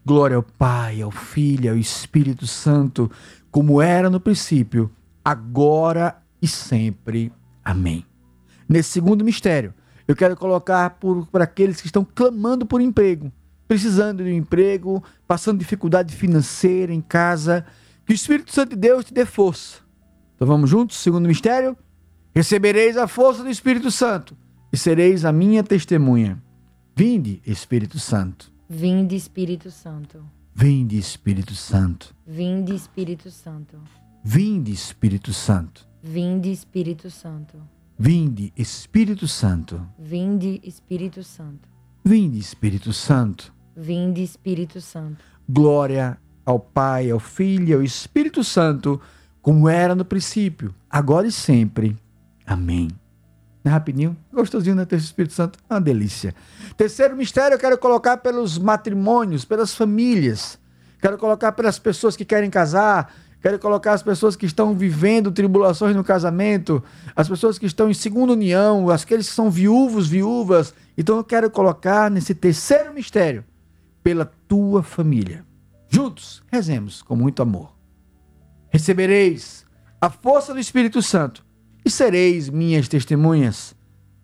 Glória 0.06 0.36
ao 0.36 0.44
Pai, 0.44 1.02
ao 1.02 1.10
Filho 1.10 1.72
ao 1.72 1.78
Espírito 1.78 2.46
Santo, 2.46 3.10
como 3.50 3.82
era 3.82 4.10
no 4.10 4.20
princípio, 4.20 4.92
agora 5.24 6.22
e 6.42 6.48
sempre. 6.48 7.34
Amém. 7.64 8.06
Nesse 8.70 8.90
segundo 8.90 9.26
mistério, 9.26 9.74
eu 10.08 10.16
quero 10.16 10.36
colocar 10.36 10.92
por 10.92 11.42
aqueles 11.42 11.82
que 11.82 11.88
estão 11.88 12.06
clamando 12.06 12.66
por 12.66 12.82
emprego, 12.82 13.32
precisando 13.68 14.24
de 14.24 14.30
um 14.30 14.36
emprego, 14.36 15.04
passando 15.28 15.60
dificuldade 15.60 16.16
financeira 16.16 16.94
em 16.94 17.02
casa, 17.02 17.66
que 18.06 18.14
o 18.14 18.16
Espírito 18.16 18.54
Santo 18.54 18.72
de 18.72 18.76
Deus 18.76 19.06
te 19.06 19.14
dê 19.14 19.26
força. 19.26 19.80
Então 20.36 20.48
vamos 20.48 20.70
juntos? 20.70 20.98
Segundo 20.98 21.28
mistério. 21.28 21.76
Recebereis 22.36 22.98
a 22.98 23.08
força 23.08 23.42
do 23.42 23.50
Espírito 23.50 23.90
Santo 23.90 24.38
e 24.76 24.78
sereis 24.78 25.24
a 25.24 25.32
minha 25.32 25.64
testemunha. 25.64 26.38
Vinde, 26.94 27.42
Espírito 27.46 27.98
Santo. 27.98 28.52
Vinde, 28.70 29.16
Espírito 29.16 29.72
Santo. 29.72 30.22
Vinde, 30.54 30.98
Espírito 30.98 31.56
Santo. 31.56 32.14
Vinde, 32.28 32.74
Espírito 32.76 33.32
Santo. 33.32 33.78
Vinde, 34.22 34.72
Espírito 34.74 35.32
Santo. 35.32 35.88
Vinde, 36.04 36.52
Espírito 36.52 37.10
Santo. 37.10 37.58
Vinde, 37.98 38.52
Espírito 38.58 39.28
Santo. 39.30 39.82
Vinde, 39.98 40.62
Espírito 40.62 41.24
Santo. 41.24 41.70
Vinde, 42.04 42.38
Espírito 42.38 42.92
Santo. 42.92 43.54
Vinde, 43.78 44.24
Espírito 44.24 44.82
Santo. 44.82 45.24
Glória 45.48 46.18
ao 46.46 46.60
Pai, 46.60 47.10
ao 47.10 47.20
Filho 47.20 47.70
e 47.70 47.74
ao 47.74 47.82
Espírito 47.82 48.44
Santo, 48.44 49.00
como 49.42 49.70
era 49.70 49.96
no 49.96 50.04
princípio, 50.04 50.76
agora 50.90 51.28
e 51.28 51.32
sempre. 51.32 51.96
Amém. 52.46 52.90
É 53.66 53.70
rapidinho, 53.70 54.16
gostosinho, 54.32 54.76
né? 54.76 54.86
Ter 54.86 54.98
Espírito 54.98 55.34
Santo, 55.34 55.58
uma 55.68 55.82
delícia. 55.82 56.36
Terceiro 56.78 57.18
mistério, 57.18 57.56
eu 57.56 57.60
quero 57.60 57.76
colocar 57.80 58.18
pelos 58.18 58.60
matrimônios, 58.60 59.44
pelas 59.44 59.74
famílias. 59.74 60.60
Quero 61.02 61.18
colocar 61.18 61.52
pelas 61.52 61.80
pessoas 61.80 62.16
que 62.16 62.24
querem 62.24 62.52
casar. 62.52 63.12
Quero 63.42 63.58
colocar 63.58 63.94
as 63.94 64.04
pessoas 64.04 64.36
que 64.36 64.46
estão 64.46 64.76
vivendo 64.76 65.32
tribulações 65.32 65.96
no 65.96 66.04
casamento, 66.04 66.84
as 67.16 67.28
pessoas 67.28 67.58
que 67.58 67.66
estão 67.66 67.90
em 67.90 67.94
segunda 67.94 68.34
união, 68.34 68.90
aqueles 68.90 69.30
que 69.30 69.36
são 69.36 69.50
viúvos, 69.50 70.08
viúvas. 70.08 70.72
Então 70.96 71.18
eu 71.18 71.24
quero 71.24 71.50
colocar 71.50 72.10
nesse 72.12 72.36
terceiro 72.36 72.94
mistério 72.94 73.44
pela 74.04 74.26
tua 74.48 74.84
família. 74.84 75.44
Juntos, 75.90 76.44
rezemos 76.52 77.02
com 77.02 77.16
muito 77.16 77.42
amor. 77.42 77.76
Recebereis 78.70 79.66
a 80.00 80.10
força 80.10 80.54
do 80.54 80.60
Espírito 80.60 81.02
Santo 81.02 81.45
e 81.86 81.90
sereis 81.90 82.50
minhas 82.50 82.88
testemunhas. 82.88 83.76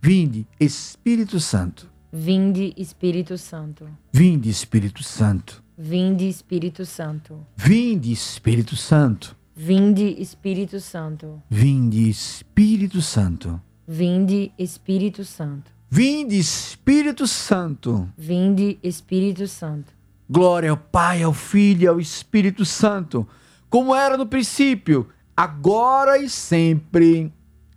Vinde, 0.01 0.47
Espírito 0.59 1.39
Santo. 1.39 1.87
Vinde, 2.11 2.73
Espírito 2.75 3.37
Santo. 3.37 3.87
Vinde, 4.11 4.49
Espírito 4.49 5.03
Santo. 5.03 5.63
Vinde, 5.77 6.25
Espírito 6.25 6.83
Santo. 6.85 7.37
Vinde, 7.55 8.11
Espírito 8.11 8.75
Santo. 8.75 9.35
Vinde, 9.55 10.15
Espírito 10.19 10.79
Santo. 10.79 11.41
Vinde, 11.49 12.01
Espírito 12.09 13.01
Santo. 13.01 13.61
Vinde, 13.87 14.51
Espírito 14.57 15.23
Santo. 15.23 15.71
Vinde, 15.89 16.37
Espírito 16.37 17.27
Santo. 17.27 18.09
Vinde, 18.17 18.79
Espírito 18.81 19.47
Santo. 19.47 19.93
Glória 20.29 20.71
ao 20.71 20.77
Pai, 20.77 21.21
ao 21.21 21.33
Filho 21.33 21.83
e 21.83 21.87
ao 21.87 21.99
Espírito 21.99 22.65
Santo, 22.65 23.27
como 23.69 23.93
era 23.93 24.17
no 24.17 24.25
princípio, 24.25 25.07
agora 25.35 26.17
e 26.17 26.29
sempre. 26.29 27.31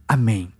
Amém. 0.08 0.52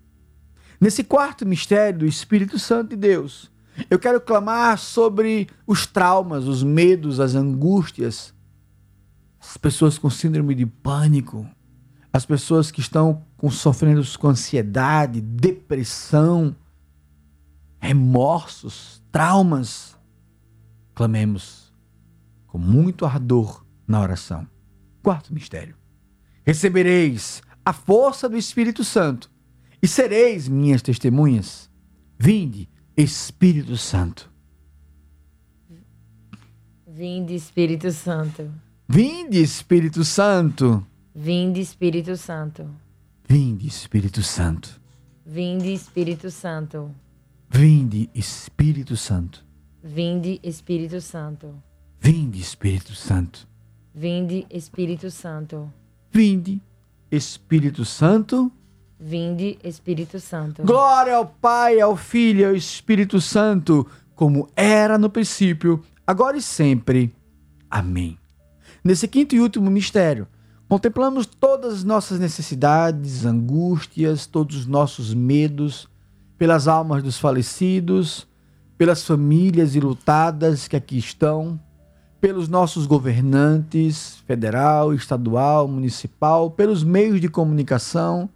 Nesse 0.81 1.05
quarto 1.05 1.47
mistério 1.47 2.01
do 2.01 2.07
Espírito 2.07 2.59
Santo 2.59 2.91
de 2.91 2.97
Deus, 2.97 3.51
eu 3.91 3.99
quero 3.99 4.21
clamar 4.21 4.79
sobre 4.79 5.49
os 5.67 5.87
traumas, 5.87 6.47
os 6.47 6.63
medos, 6.63 7.21
as 7.21 7.35
angústias, 7.35 8.35
as 9.41 9.57
pessoas 9.57 9.99
com 9.99 10.09
síndrome 10.09 10.55
de 10.55 10.67
pânico, 10.67 11.47
as 12.13 12.25
pessoas 12.25 12.71
que 12.71 12.81
estão 12.81 13.25
com, 13.37 13.51
sofrendo 13.51 14.03
com 14.19 14.29
ansiedade, 14.29 15.21
depressão, 15.21 16.55
remorsos, 17.79 19.03
traumas. 19.11 19.97
Clamemos 20.95 21.73
com 22.47 22.59
muito 22.59 23.05
ardor 23.05 23.65
na 23.87 24.01
oração. 24.01 24.47
Quarto 25.03 25.35
mistério. 25.35 25.75
Recebereis 26.47 27.43
a 27.65 27.73
força 27.73 28.29
do 28.29 28.37
Espírito 28.37 28.85
Santo 28.85 29.31
e 29.85 29.87
sereis 29.87 30.49
minhas 30.49 30.81
testemunhas. 30.81 31.69
Vinde, 32.19 32.71
Espírito 32.97 33.77
Santo. 33.77 34.31
Vinde, 36.87 37.35
Espírito 37.35 37.93
Santo. 37.93 38.51
Vinde, 38.89 39.43
Espírito 39.43 40.03
Santo. 40.03 40.87
Vinde, 41.15 41.61
Espírito 41.61 42.17
Santo. 42.17 42.67
Vinde, 43.29 43.67
Espírito 43.67 44.23
Santo. 44.23 44.71
Vinde, 45.27 45.75
Espírito 45.75 46.31
Santo. 46.31 46.91
Vinde, 47.51 48.09
Espírito 48.15 48.97
Santo. 48.97 49.45
Vinde, 49.83 50.41
Espírito 50.43 50.99
Santo. 51.03 51.63
Vinde, 52.01 52.39
Espírito 52.39 52.95
Santo. 52.95 53.47
Vinde, 53.95 54.47
Espírito 54.51 55.11
Santo. 55.11 55.71
Vinde, 56.11 56.63
Espírito 57.11 57.85
Santo. 57.85 58.51
Vinde, 58.99 59.59
Espírito 59.63 60.21
Santo. 60.21 60.63
Glória 60.63 61.17
ao 61.17 61.27
Pai, 61.27 61.81
ao 61.81 61.97
Filho 61.97 62.41
e 62.41 62.45
ao 62.45 62.55
Espírito 62.55 63.21
Santo, 63.21 63.87
como 64.15 64.49
era 64.55 64.97
no 64.97 65.11
princípio, 65.11 65.83
agora 66.07 66.37
e 66.37 66.43
sempre. 66.43 67.15
Amém. 67.71 68.19
Nesse 68.83 69.09
quinto 69.09 69.35
e 69.35 69.41
último 69.41 69.71
mistério, 69.71 70.29
contemplamos 70.69 71.27
todas 71.27 71.75
as 71.75 71.85
nossas 71.85 72.19
necessidades, 72.21 73.25
angústias, 73.25 74.27
todos 74.27 74.57
os 74.57 74.67
nossos 74.67 75.13
medos, 75.13 75.89
pelas 76.39 76.69
almas 76.69 77.03
dos 77.03 77.19
falecidos, 77.19 78.29
pelas 78.77 79.05
famílias 79.05 79.75
ilutadas 79.75 80.69
que 80.69 80.77
aqui 80.77 80.99
estão, 80.99 81.59
pelos 82.21 82.49
nossos 82.49 82.87
governantes, 82.87 84.17
federal, 84.27 84.95
estadual, 84.95 85.69
municipal, 85.69 86.51
pelos 86.51 86.83
meios 86.83 87.21
de 87.21 87.29
comunicação, 87.29 88.29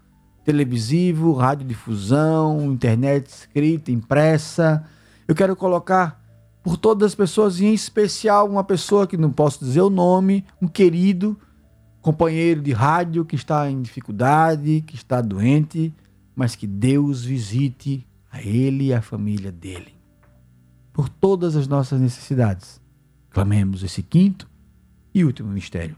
televisivo, 0.48 1.34
radiodifusão, 1.34 2.72
internet 2.72 3.26
escrita, 3.26 3.92
impressa. 3.92 4.82
Eu 5.28 5.34
quero 5.34 5.54
colocar 5.54 6.24
por 6.62 6.78
todas 6.78 7.08
as 7.08 7.14
pessoas, 7.14 7.60
e 7.60 7.66
em 7.66 7.74
especial 7.74 8.48
uma 8.48 8.64
pessoa 8.64 9.06
que 9.06 9.18
não 9.18 9.30
posso 9.30 9.62
dizer 9.62 9.82
o 9.82 9.90
nome, 9.90 10.46
um 10.60 10.66
querido 10.66 11.38
companheiro 12.00 12.62
de 12.62 12.72
rádio 12.72 13.26
que 13.26 13.36
está 13.36 13.70
em 13.70 13.82
dificuldade, 13.82 14.82
que 14.86 14.94
está 14.94 15.20
doente, 15.20 15.94
mas 16.34 16.56
que 16.56 16.66
Deus 16.66 17.22
visite 17.22 18.06
a 18.32 18.40
ele 18.40 18.86
e 18.86 18.94
a 18.94 19.02
família 19.02 19.52
dele. 19.52 19.94
Por 20.94 21.10
todas 21.10 21.56
as 21.56 21.68
nossas 21.68 22.00
necessidades, 22.00 22.80
clamemos 23.28 23.82
esse 23.82 24.02
quinto 24.02 24.48
e 25.12 25.26
último 25.26 25.50
mistério. 25.50 25.96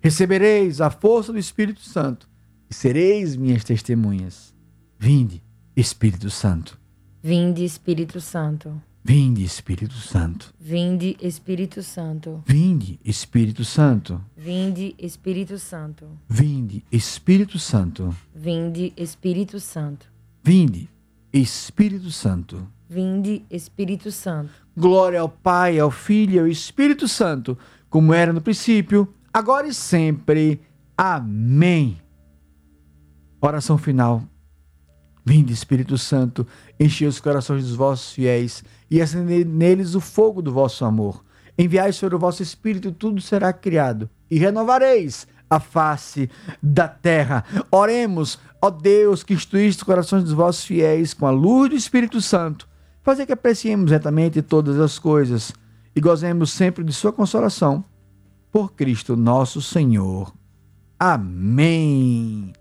Recebereis 0.00 0.80
a 0.80 0.90
força 0.90 1.32
do 1.32 1.38
Espírito 1.40 1.80
Santo 1.80 2.29
e 2.70 2.74
sereis 2.74 3.36
minhas 3.36 3.64
testemunhas. 3.64 4.54
Vinde, 4.98 5.42
Espírito 5.76 6.30
Santo. 6.30 6.78
Vinde, 7.22 7.64
Espírito 7.64 8.20
Santo. 8.20 8.80
Vinde, 9.02 9.42
Espírito 9.42 9.94
Santo. 9.94 10.54
Vinde, 10.60 11.16
Espírito 11.20 11.82
Santo. 11.82 12.42
Vinde, 12.46 13.00
Espírito 13.04 13.64
Santo. 13.64 14.20
Vinde, 14.36 14.94
Espírito 14.98 15.58
Santo. 15.58 16.08
Vinde, 16.28 16.84
Espírito 16.92 17.58
Santo. 17.58 18.14
Vinde, 18.34 18.92
Espírito 18.96 19.58
Santo. 19.58 20.06
Vinde, 20.44 20.88
Espírito 21.32 22.10
Santo. 22.10 22.68
Vinde, 22.88 23.44
Espírito 23.50 24.12
Santo. 24.12 24.50
Glória 24.76 25.20
ao 25.20 25.28
Pai, 25.28 25.78
ao 25.78 25.90
Filho 25.90 26.34
e 26.34 26.38
ao 26.38 26.46
Espírito 26.46 27.08
Santo, 27.08 27.56
como 27.88 28.12
era 28.12 28.32
no 28.32 28.40
princípio, 28.40 29.08
agora 29.32 29.66
e 29.66 29.74
sempre. 29.74 30.60
Amém. 30.96 31.98
Oração 33.40 33.78
final. 33.78 34.22
Vinde, 35.24 35.52
Espírito 35.52 35.96
Santo, 35.96 36.46
enchei 36.78 37.06
os 37.06 37.20
corações 37.20 37.64
dos 37.64 37.74
vossos 37.74 38.12
fiéis 38.12 38.64
e 38.90 39.00
acendei 39.00 39.44
neles 39.44 39.94
o 39.94 40.00
fogo 40.00 40.42
do 40.42 40.52
vosso 40.52 40.84
amor. 40.84 41.24
Enviai 41.58 41.92
sobre 41.92 42.16
o 42.16 42.18
vosso 42.18 42.42
Espírito, 42.42 42.90
tudo 42.90 43.20
será 43.20 43.52
criado, 43.52 44.08
e 44.30 44.38
renovareis 44.38 45.26
a 45.48 45.58
face 45.58 46.30
da 46.62 46.88
terra. 46.88 47.44
Oremos, 47.70 48.38
ó 48.62 48.70
Deus, 48.70 49.22
que 49.22 49.34
instruíste 49.34 49.82
os 49.82 49.84
corações 49.84 50.24
dos 50.24 50.32
vossos 50.32 50.64
fiéis 50.64 51.12
com 51.12 51.26
a 51.26 51.30
luz 51.30 51.70
do 51.70 51.76
Espírito 51.76 52.20
Santo. 52.20 52.68
Fazer 53.02 53.26
que 53.26 53.32
apreciemos 53.32 53.90
retamente 53.90 54.40
todas 54.42 54.78
as 54.78 54.98
coisas 54.98 55.52
e 55.94 56.00
gozemos 56.00 56.52
sempre 56.52 56.84
de 56.84 56.92
Sua 56.92 57.12
consolação. 57.12 57.84
Por 58.52 58.72
Cristo 58.72 59.16
nosso 59.16 59.60
Senhor. 59.60 60.32
Amém. 60.98 62.52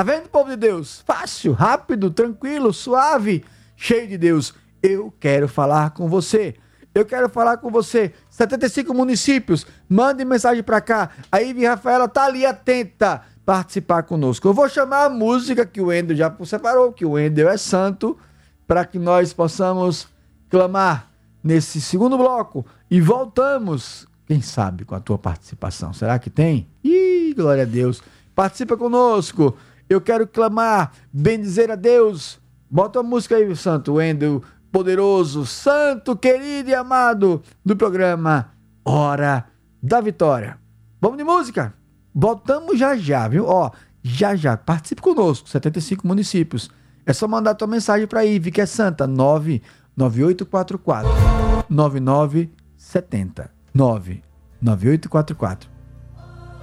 Tá 0.00 0.04
vendo, 0.04 0.30
povo 0.30 0.48
de 0.48 0.56
Deus? 0.56 1.02
Fácil, 1.04 1.52
rápido, 1.52 2.10
tranquilo, 2.10 2.72
suave, 2.72 3.44
cheio 3.76 4.08
de 4.08 4.16
Deus. 4.16 4.54
Eu 4.82 5.12
quero 5.20 5.46
falar 5.46 5.90
com 5.90 6.08
você. 6.08 6.54
Eu 6.94 7.04
quero 7.04 7.28
falar 7.28 7.58
com 7.58 7.70
você. 7.70 8.10
75 8.30 8.94
municípios, 8.94 9.66
mande 9.86 10.24
mensagem 10.24 10.62
para 10.62 10.80
cá. 10.80 11.10
A 11.30 11.42
Ivy 11.42 11.66
Rafaela 11.66 12.08
tá 12.08 12.24
ali 12.24 12.46
atenta 12.46 13.20
participar 13.44 14.04
conosco. 14.04 14.48
Eu 14.48 14.54
vou 14.54 14.70
chamar 14.70 15.04
a 15.04 15.10
música 15.10 15.66
que 15.66 15.82
o 15.82 15.92
Ender 15.92 16.16
já 16.16 16.34
separou, 16.46 16.94
que 16.94 17.04
o 17.04 17.18
Ender 17.18 17.46
é 17.48 17.58
santo, 17.58 18.16
para 18.66 18.86
que 18.86 18.98
nós 18.98 19.34
possamos 19.34 20.08
clamar 20.48 21.10
nesse 21.44 21.78
segundo 21.78 22.16
bloco 22.16 22.64
e 22.90 23.02
voltamos, 23.02 24.08
quem 24.26 24.40
sabe, 24.40 24.86
com 24.86 24.94
a 24.94 25.00
tua 25.00 25.18
participação. 25.18 25.92
Será 25.92 26.18
que 26.18 26.30
tem? 26.30 26.70
Ih, 26.82 27.34
glória 27.36 27.64
a 27.64 27.66
Deus. 27.66 28.02
Participa 28.34 28.78
conosco. 28.78 29.54
Eu 29.90 30.00
quero 30.00 30.24
clamar, 30.24 30.92
bendizer 31.12 31.68
a 31.68 31.74
Deus. 31.74 32.40
Bota 32.70 33.00
a 33.00 33.02
música 33.02 33.34
aí, 33.34 33.56
Santo 33.56 33.94
Wendel, 33.94 34.40
poderoso, 34.70 35.44
santo, 35.44 36.16
querido 36.16 36.70
e 36.70 36.74
amado 36.76 37.42
do 37.64 37.74
programa 37.74 38.52
Hora 38.84 39.46
da 39.82 40.00
Vitória. 40.00 40.56
Vamos 41.00 41.18
de 41.18 41.24
música? 41.24 41.74
Voltamos 42.14 42.78
já 42.78 42.96
já, 42.96 43.26
viu? 43.26 43.46
Ó, 43.46 43.72
já 44.00 44.36
já. 44.36 44.56
Participe 44.56 45.02
conosco, 45.02 45.48
75 45.48 46.06
municípios. 46.06 46.70
É 47.04 47.12
só 47.12 47.26
mandar 47.26 47.56
tua 47.56 47.66
mensagem 47.66 48.06
para 48.06 48.24
Ive, 48.24 48.52
que 48.52 48.60
é 48.60 48.66
santa, 48.66 49.08
99844 49.08 51.10
9970. 51.68 53.50
99844 53.74 55.68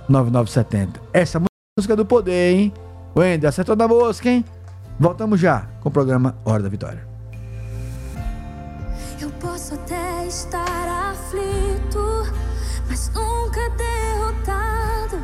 9970. 0.08 1.02
Essa 1.12 1.42
música 1.78 1.94
do 1.94 2.06
poder, 2.06 2.54
hein? 2.54 2.74
Wender, 3.18 3.50
acertou 3.50 3.76
da 3.76 3.88
mosca, 3.88 4.30
hein? 4.30 4.46
Voltamos 5.00 5.40
já 5.40 5.68
com 5.82 5.90
o 5.90 5.92
programa 5.92 6.38
Hora 6.46 6.62
da 6.62 6.70
Vitória. 6.70 7.04
Eu 9.20 9.32
posso 9.42 9.74
até 9.74 10.28
estar 10.28 11.10
aflito, 11.12 12.32
mas 12.88 13.10
nunca 13.16 13.72
derrotado. 13.72 15.24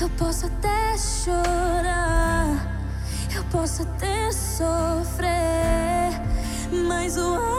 Eu 0.00 0.08
posso 0.10 0.46
até 0.46 0.96
chorar, 0.96 2.66
eu 3.36 3.44
posso 3.52 3.82
até 3.82 4.32
sofrer, 4.32 5.28
mas 6.88 7.18
o 7.18 7.34
amanhã 7.34 7.57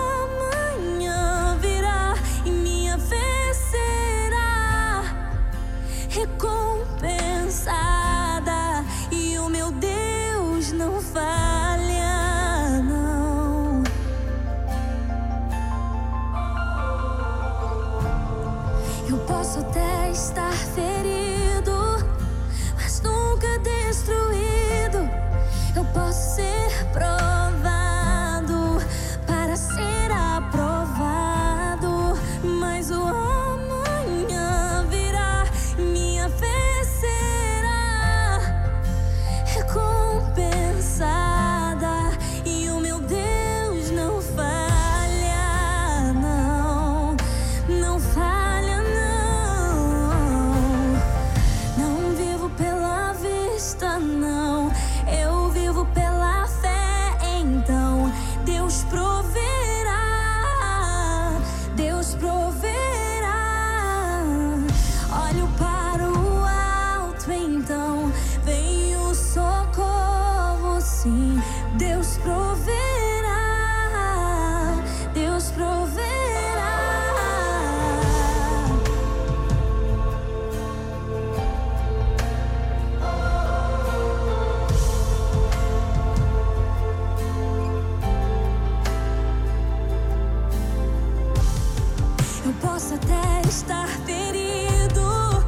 posso 92.90 92.96
até 92.96 93.48
estar 93.48 93.88
ferido, 94.04 95.46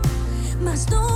mas 0.61 0.85
nunca 0.85 1.10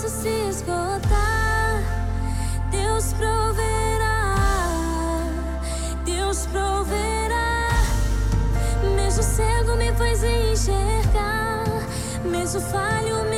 força 0.00 0.08
se 0.08 0.48
esgotar, 0.48 1.82
Deus 2.70 3.12
proverá, 3.12 4.34
Deus 6.04 6.46
proverá. 6.46 7.68
Mesmo 8.96 9.22
cego 9.22 9.76
me 9.76 9.92
faz 9.92 10.24
enxergar, 10.24 11.64
mesmo 12.24 12.60
falho 12.62 13.24
me 13.24 13.29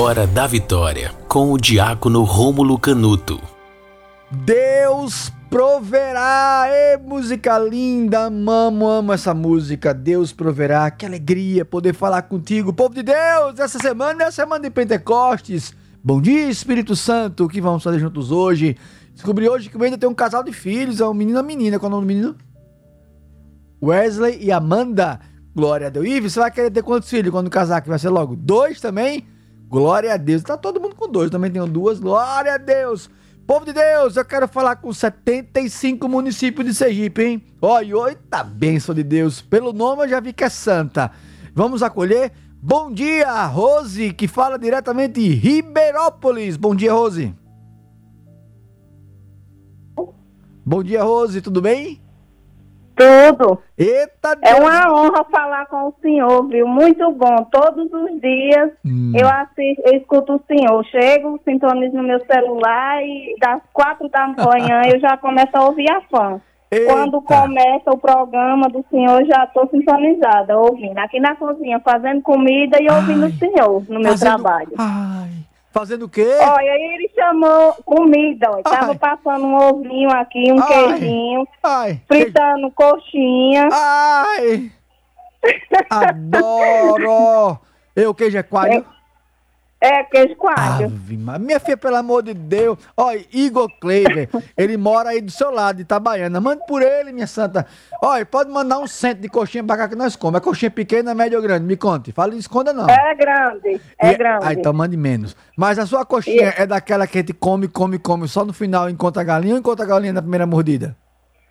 Hora 0.00 0.28
da 0.28 0.46
Vitória, 0.46 1.10
com 1.26 1.50
o 1.50 1.58
diácono 1.58 2.22
Rômulo 2.22 2.78
Canuto. 2.78 3.42
Deus 4.30 5.32
proverá. 5.50 6.66
Música 7.04 7.58
linda. 7.58 8.20
Amo, 8.26 8.86
amo 8.86 9.12
essa 9.12 9.34
música. 9.34 9.92
Deus 9.92 10.32
proverá. 10.32 10.88
Que 10.88 11.04
alegria 11.04 11.64
poder 11.64 11.94
falar 11.94 12.22
contigo. 12.22 12.72
Povo 12.72 12.94
de 12.94 13.02
Deus, 13.02 13.58
essa 13.58 13.80
semana 13.80 14.22
é 14.22 14.26
a 14.28 14.30
semana 14.30 14.62
de 14.62 14.70
Pentecostes. 14.70 15.74
Bom 16.04 16.20
dia, 16.20 16.48
Espírito 16.48 16.94
Santo. 16.94 17.46
O 17.46 17.48
que 17.48 17.60
vamos 17.60 17.82
fazer 17.82 17.98
juntos 17.98 18.30
hoje? 18.30 18.76
Descobri 19.12 19.48
hoje 19.48 19.68
que 19.68 19.76
o 19.76 19.82
ainda 19.82 19.98
tem 19.98 20.08
um 20.08 20.14
casal 20.14 20.44
de 20.44 20.52
filhos. 20.52 21.00
É 21.00 21.08
um 21.08 21.12
menino 21.12 21.38
e 21.38 21.40
uma 21.40 21.42
menina. 21.42 21.76
Qual 21.76 21.90
é 21.90 21.92
o 21.92 21.96
nome 22.00 22.06
do 22.06 22.16
menino? 22.16 22.36
Wesley 23.82 24.38
e 24.40 24.52
Amanda. 24.52 25.18
Glória 25.52 25.88
a 25.88 25.90
Deus. 25.90 26.06
Ives, 26.06 26.34
você 26.34 26.38
vai 26.38 26.52
querer 26.52 26.70
ter 26.70 26.84
quantos 26.84 27.10
filhos 27.10 27.32
quando 27.32 27.50
casar? 27.50 27.80
Que 27.80 27.88
vai 27.88 27.98
ser 27.98 28.10
logo 28.10 28.36
dois 28.36 28.80
também? 28.80 29.26
Glória 29.68 30.14
a 30.14 30.16
Deus. 30.16 30.42
Tá 30.42 30.56
todo 30.56 30.80
mundo 30.80 30.96
com 30.96 31.08
dois. 31.08 31.30
Também 31.30 31.50
tenho 31.50 31.66
duas. 31.66 32.00
Glória 32.00 32.54
a 32.54 32.58
Deus. 32.58 33.10
Povo 33.46 33.64
de 33.64 33.72
Deus, 33.72 34.14
eu 34.14 34.26
quero 34.26 34.46
falar 34.46 34.76
com 34.76 34.92
75 34.92 36.06
municípios 36.06 36.66
de 36.66 36.74
Sergipe, 36.74 37.22
hein? 37.22 37.42
Olha, 37.62 37.96
oita 37.96 38.44
bênção 38.44 38.94
de 38.94 39.02
Deus. 39.02 39.40
Pelo 39.40 39.72
nome 39.72 40.04
eu 40.04 40.08
já 40.08 40.20
vi 40.20 40.34
que 40.34 40.44
é 40.44 40.50
santa. 40.50 41.10
Vamos 41.54 41.82
acolher. 41.82 42.30
Bom 42.60 42.92
dia, 42.92 43.46
Rose, 43.46 44.12
que 44.12 44.28
fala 44.28 44.58
diretamente 44.58 45.14
de 45.20 45.28
Ribeirópolis. 45.28 46.58
Bom 46.58 46.74
dia, 46.74 46.92
Rose. 46.92 47.34
Bom 50.62 50.82
dia, 50.82 51.02
Rose, 51.02 51.40
tudo 51.40 51.62
bem? 51.62 52.02
Tudo. 52.98 53.62
Eita, 53.78 54.36
É 54.42 54.54
Deus. 54.54 54.60
uma 54.60 54.92
honra 54.92 55.24
falar 55.30 55.66
com 55.66 55.88
o 55.88 55.94
senhor, 56.02 56.46
viu? 56.48 56.66
Muito 56.66 57.10
bom. 57.12 57.44
Todos 57.50 57.92
os 57.92 58.20
dias 58.20 58.70
Hum. 58.84 59.12
eu 59.14 59.28
assisto, 59.28 59.82
eu 59.86 59.96
escuto 59.98 60.34
o 60.34 60.40
senhor. 60.48 60.84
Chego, 60.86 61.40
sintonizo 61.44 61.96
no 61.96 62.02
meu 62.02 62.18
celular 62.26 63.02
e 63.04 63.36
das 63.40 63.60
quatro 63.72 64.08
da 64.08 64.26
manhã 64.26 64.82
eu 64.92 64.98
já 65.00 65.16
começo 65.16 65.50
a 65.56 65.64
ouvir 65.66 65.90
a 65.90 66.00
fã. 66.02 66.40
Eita. 66.70 66.92
Quando 66.92 67.22
começa 67.22 67.90
o 67.90 67.96
programa 67.96 68.68
do 68.68 68.84
senhor, 68.90 69.24
já 69.24 69.44
estou 69.44 69.66
sintonizada, 69.70 70.58
ouvindo. 70.58 70.98
Aqui 70.98 71.18
na 71.18 71.34
cozinha, 71.34 71.80
fazendo 71.80 72.20
comida 72.20 72.76
e 72.82 72.90
ouvindo 72.92 73.24
Ai. 73.24 73.30
o 73.30 73.38
senhor 73.38 73.82
no 73.88 74.00
meu 74.00 74.10
Fazendo- 74.10 74.34
trabalho. 74.42 74.68
Ai, 74.76 75.30
fazendo 75.78 76.06
o 76.06 76.08
quê? 76.08 76.26
Olha, 76.40 76.72
aí 76.72 76.94
ele 76.94 77.08
chamou 77.14 77.72
comida, 77.84 78.50
ó. 78.50 78.62
Tava 78.62 78.90
Ai. 78.90 78.98
passando 78.98 79.46
um 79.46 79.54
ovinho 79.54 80.10
aqui, 80.10 80.50
um 80.50 80.60
Ai. 80.60 80.66
queijinho, 80.66 81.48
Ai, 81.62 82.00
fritando 82.08 82.70
coxinha. 82.72 83.68
Ai! 83.70 84.72
Adoro! 85.88 87.60
Eu, 87.94 88.12
queijo 88.12 88.38
é 88.38 88.42
coalho. 88.42 88.72
É, 88.72 88.84
queijo 90.10 90.34
coalho. 90.36 90.86
Ave. 90.86 91.16
Minha 91.16 91.60
filha, 91.60 91.76
pelo 91.76 91.96
amor 91.96 92.22
de 92.22 92.34
Deus. 92.34 92.78
Olha, 92.96 93.24
Igor 93.32 93.68
Kleiber, 93.80 94.28
ele 94.56 94.76
mora 94.76 95.10
aí 95.10 95.20
do 95.20 95.30
seu 95.30 95.50
lado, 95.50 95.76
de 95.76 95.82
Itabaiana. 95.82 96.40
Mande 96.40 96.62
por 96.66 96.82
ele, 96.82 97.12
minha 97.12 97.26
santa. 97.26 97.64
Olha, 98.02 98.26
pode 98.26 98.50
mandar 98.50 98.78
um 98.78 98.86
cento 98.86 99.20
de 99.20 99.28
coxinha 99.28 99.62
pra 99.62 99.76
cá 99.76 99.88
que 99.88 99.94
nós 99.94 100.16
comemos. 100.16 100.40
É 100.42 100.44
coxinha 100.44 100.70
pequena, 100.70 101.14
média 101.14 101.38
ou 101.38 101.42
grande? 101.42 101.64
Me 101.64 101.76
conte. 101.76 102.10
Fala, 102.12 102.34
esconda 102.34 102.72
não. 102.72 102.88
É 102.88 103.14
grande, 103.14 103.80
é 104.00 104.12
E- 104.12 104.16
grande. 104.16 104.44
Ah, 104.44 104.52
então 104.52 104.72
mande 104.72 104.96
menos. 104.96 105.36
Mas 105.56 105.78
a 105.78 105.86
sua 105.86 106.04
coxinha 106.04 106.54
é 106.56 106.66
daquela 106.66 107.06
que 107.06 107.18
a 107.18 107.20
gente 107.20 107.32
come, 107.32 107.68
come, 107.68 107.98
come, 107.98 108.26
só 108.26 108.44
no 108.44 108.52
final 108.52 108.90
encontra 108.90 109.22
a 109.22 109.24
galinha 109.24 109.54
ou 109.54 109.60
encontra 109.60 109.84
a 109.84 109.88
galinha 109.88 110.12
na 110.12 110.20
primeira 110.22 110.46
mordida? 110.46 110.96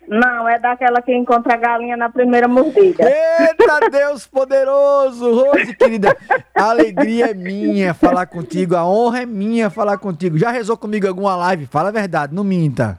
Não, 0.08 0.48
é 0.48 0.58
daquela 0.58 1.02
que 1.02 1.14
encontra 1.14 1.54
a 1.54 1.56
galinha 1.56 1.96
na 1.96 2.08
primeira 2.08 2.48
mordida. 2.48 3.04
Eita 3.04 3.88
Deus 3.90 4.26
poderoso, 4.26 5.34
Rose 5.44 5.74
querida, 5.76 6.16
a 6.54 6.70
alegria 6.70 7.30
é 7.30 7.34
minha 7.34 7.92
falar 7.94 8.26
contigo, 8.26 8.74
a 8.74 8.86
honra 8.86 9.22
é 9.22 9.26
minha 9.26 9.68
falar 9.70 9.98
contigo. 9.98 10.38
Já 10.38 10.50
rezou 10.50 10.76
comigo 10.76 11.06
alguma 11.06 11.36
live? 11.36 11.66
Fala 11.66 11.90
a 11.90 11.92
verdade, 11.92 12.34
não 12.34 12.42
minta. 12.44 12.98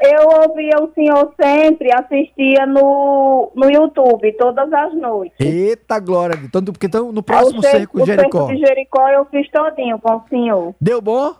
Eu 0.00 0.28
ouvia 0.48 0.76
o 0.80 0.92
senhor 0.94 1.32
sempre, 1.40 1.92
assistia 1.92 2.64
no, 2.66 3.50
no 3.54 3.68
YouTube, 3.70 4.32
todas 4.34 4.72
as 4.72 4.94
noites. 4.94 5.34
Eita 5.40 5.98
glória, 5.98 6.36
tanto 6.52 6.72
porque 6.72 6.86
então, 6.86 7.10
no 7.10 7.20
próximo 7.22 7.58
o 7.58 7.62
cer- 7.62 7.72
cerco 7.78 8.02
o 8.02 8.06
Jericó. 8.06 8.46
cerco 8.46 8.52
de 8.54 8.64
Jericó 8.66 9.08
eu 9.08 9.24
fiz 9.24 9.50
todinho 9.50 9.98
com 9.98 10.14
o 10.16 10.22
senhor. 10.28 10.74
Deu 10.80 11.00
bom? 11.00 11.34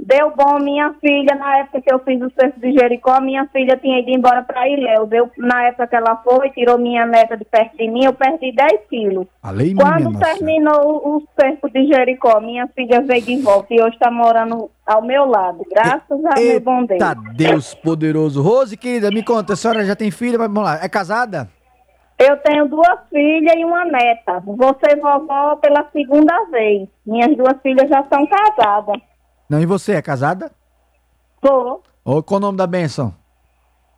Deu 0.00 0.32
bom, 0.36 0.60
minha 0.60 0.94
filha, 1.00 1.34
na 1.34 1.58
época 1.58 1.80
que 1.80 1.92
eu 1.92 1.98
fiz 1.98 2.22
o 2.22 2.30
cerco 2.30 2.60
de 2.60 2.72
Jericó, 2.72 3.20
minha 3.20 3.46
filha 3.48 3.76
tinha 3.76 3.98
ido 3.98 4.10
embora 4.10 4.42
para 4.42 4.68
Ilhéus. 4.68 5.10
Eu, 5.10 5.28
na 5.36 5.64
época 5.64 5.88
que 5.88 5.96
ela 5.96 6.16
foi, 6.22 6.50
tirou 6.50 6.78
minha 6.78 7.04
neta 7.04 7.36
de 7.36 7.44
perto 7.44 7.76
de 7.76 7.88
mim, 7.88 8.04
eu 8.04 8.12
perdi 8.12 8.52
10 8.52 8.86
quilos. 8.88 9.26
Além 9.42 9.74
minha 9.74 9.84
Quando 9.84 10.10
nossa. 10.10 10.24
terminou 10.24 11.02
o, 11.04 11.16
o 11.16 11.22
cerco 11.38 11.68
de 11.68 11.84
Jericó, 11.88 12.40
minha 12.40 12.68
filha 12.68 13.00
veio 13.00 13.22
de 13.22 13.42
volta 13.42 13.74
e 13.74 13.82
hoje 13.82 13.94
está 13.94 14.08
morando 14.08 14.70
ao 14.86 15.02
meu 15.02 15.24
lado. 15.24 15.66
Graças 15.68 16.24
a 16.24 16.40
meu 16.40 16.60
bom 16.60 16.84
Deus. 16.84 17.00
Eita 17.00 17.16
Deus 17.34 17.74
poderoso. 17.74 18.40
Rose 18.40 18.76
querida, 18.76 19.10
me 19.10 19.24
conta, 19.24 19.54
a 19.54 19.56
senhora 19.56 19.84
já 19.84 19.96
tem 19.96 20.12
filha? 20.12 20.38
Vamos 20.38 20.62
lá, 20.62 20.78
é 20.80 20.88
casada? 20.88 21.48
Eu 22.18 22.36
tenho 22.38 22.68
duas 22.68 23.00
filhas 23.10 23.54
e 23.56 23.64
uma 23.64 23.84
neta. 23.84 24.42
Ser 24.84 25.00
vovó 25.00 25.56
pela 25.56 25.84
segunda 25.92 26.44
vez. 26.50 26.88
Minhas 27.04 27.36
duas 27.36 27.60
filhas 27.62 27.88
já 27.88 28.04
são 28.08 28.26
casadas. 28.26 29.00
Não, 29.48 29.60
e 29.60 29.66
você, 29.66 29.92
é 29.92 30.02
casada? 30.02 30.50
Sou 31.44 31.82
Ou 32.04 32.22
qual 32.22 32.38
o 32.38 32.40
nome 32.40 32.58
da 32.58 32.66
benção? 32.66 33.14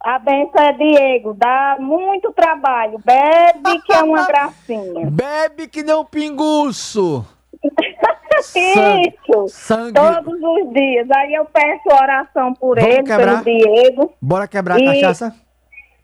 A 0.03 0.19
benção 0.19 0.63
é 0.63 0.73
Diego, 0.73 1.35
dá 1.35 1.77
muito 1.79 2.33
trabalho. 2.33 2.99
Bebe 3.05 3.83
que 3.83 3.93
é 3.93 4.03
uma 4.03 4.25
gracinha. 4.27 5.11
Bebe 5.11 5.69
que 5.69 5.83
nem 5.83 5.95
um 5.95 6.05
pinguço. 6.05 7.25
Isso. 8.57 9.49
Sangue. 9.49 9.93
Todos 9.93 10.35
os 10.41 10.73
dias. 10.73 11.07
Aí 11.11 11.35
eu 11.35 11.45
peço 11.45 11.83
oração 11.91 12.55
por 12.55 12.79
Vamos 12.81 12.95
ele, 12.95 13.03
quebrar? 13.03 13.45
pelo 13.45 13.59
Diego. 13.59 14.13
Bora 14.23 14.49
quebrar 14.49 14.77
a 14.77 14.81
E- 14.81 14.85
cachaça? 14.87 15.35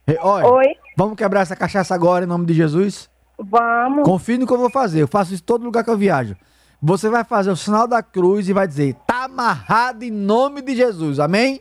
E, 0.06 0.18
Olha, 0.20 0.46
Oi? 0.46 0.76
vamos 0.96 1.16
quebrar 1.16 1.40
essa 1.40 1.56
cachaça 1.56 1.94
agora 1.94 2.24
em 2.24 2.28
nome 2.28 2.44
de 2.44 2.52
Jesus? 2.52 3.08
Vamos. 3.38 4.04
Confie 4.04 4.36
no 4.38 4.46
que 4.46 4.52
eu 4.52 4.58
vou 4.58 4.68
fazer. 4.70 5.00
Eu 5.02 5.08
faço 5.08 5.32
isso 5.32 5.42
em 5.42 5.46
todo 5.46 5.64
lugar 5.64 5.82
que 5.82 5.90
eu 5.90 5.96
viajo. 5.96 6.36
Você 6.82 7.08
vai 7.08 7.24
fazer 7.24 7.50
o 7.50 7.56
sinal 7.56 7.88
da 7.88 8.02
cruz 8.02 8.48
e 8.48 8.52
vai 8.52 8.68
dizer: 8.68 8.94
amarrado 9.26 10.02
em 10.04 10.10
nome 10.10 10.62
de 10.62 10.74
Jesus. 10.74 11.20
Amém? 11.20 11.60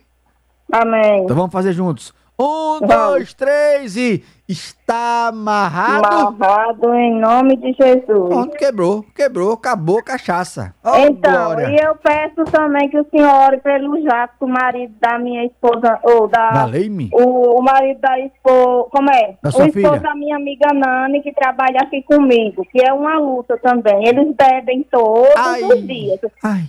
Amém. 0.72 1.22
Então 1.24 1.36
vamos 1.36 1.52
fazer 1.52 1.72
juntos. 1.72 2.12
Um, 2.38 2.80
Vamos. 2.80 2.88
dois, 2.94 3.34
três 3.34 3.96
e. 3.96 4.22
Está 4.48 5.28
amarrado. 5.28 6.06
Amarrado 6.28 6.94
em 6.94 7.18
nome 7.18 7.56
de 7.56 7.72
Jesus. 7.72 8.04
Pronto, 8.28 8.56
quebrou, 8.56 9.02
quebrou, 9.14 9.52
acabou 9.54 9.98
a 9.98 10.02
cachaça. 10.04 10.72
Ó, 10.84 10.98
Então, 10.98 11.32
glória. 11.32 11.68
e 11.70 11.76
eu 11.84 11.96
peço 11.96 12.44
também 12.52 12.88
que 12.88 12.96
o 13.00 13.06
senhor 13.10 13.28
ore 13.28 13.56
pelo 13.56 14.00
Jato, 14.02 14.44
o 14.44 14.48
marido 14.48 14.94
da 15.00 15.18
minha 15.18 15.46
esposa, 15.46 15.98
ou 16.04 16.28
da... 16.28 16.50
Valei-me. 16.52 17.10
O, 17.12 17.58
o 17.58 17.62
marido 17.62 18.00
da 18.00 18.20
esposa, 18.20 18.88
como 18.90 19.10
é? 19.10 19.36
Da 19.42 19.48
o 19.48 19.52
sua 19.52 19.66
esposo 19.66 19.86
filha. 19.88 20.00
da 20.00 20.14
minha 20.14 20.36
amiga 20.36 20.72
Nani, 20.74 21.22
que 21.22 21.32
trabalha 21.32 21.80
aqui 21.82 22.02
comigo, 22.02 22.64
que 22.70 22.86
é 22.86 22.92
uma 22.92 23.18
luta 23.18 23.58
também. 23.58 24.06
Eles 24.06 24.32
bebem 24.36 24.86
todos 24.92 25.34
Ai. 25.36 25.62
os 25.64 25.86
dias. 25.86 26.20
Ai, 26.44 26.64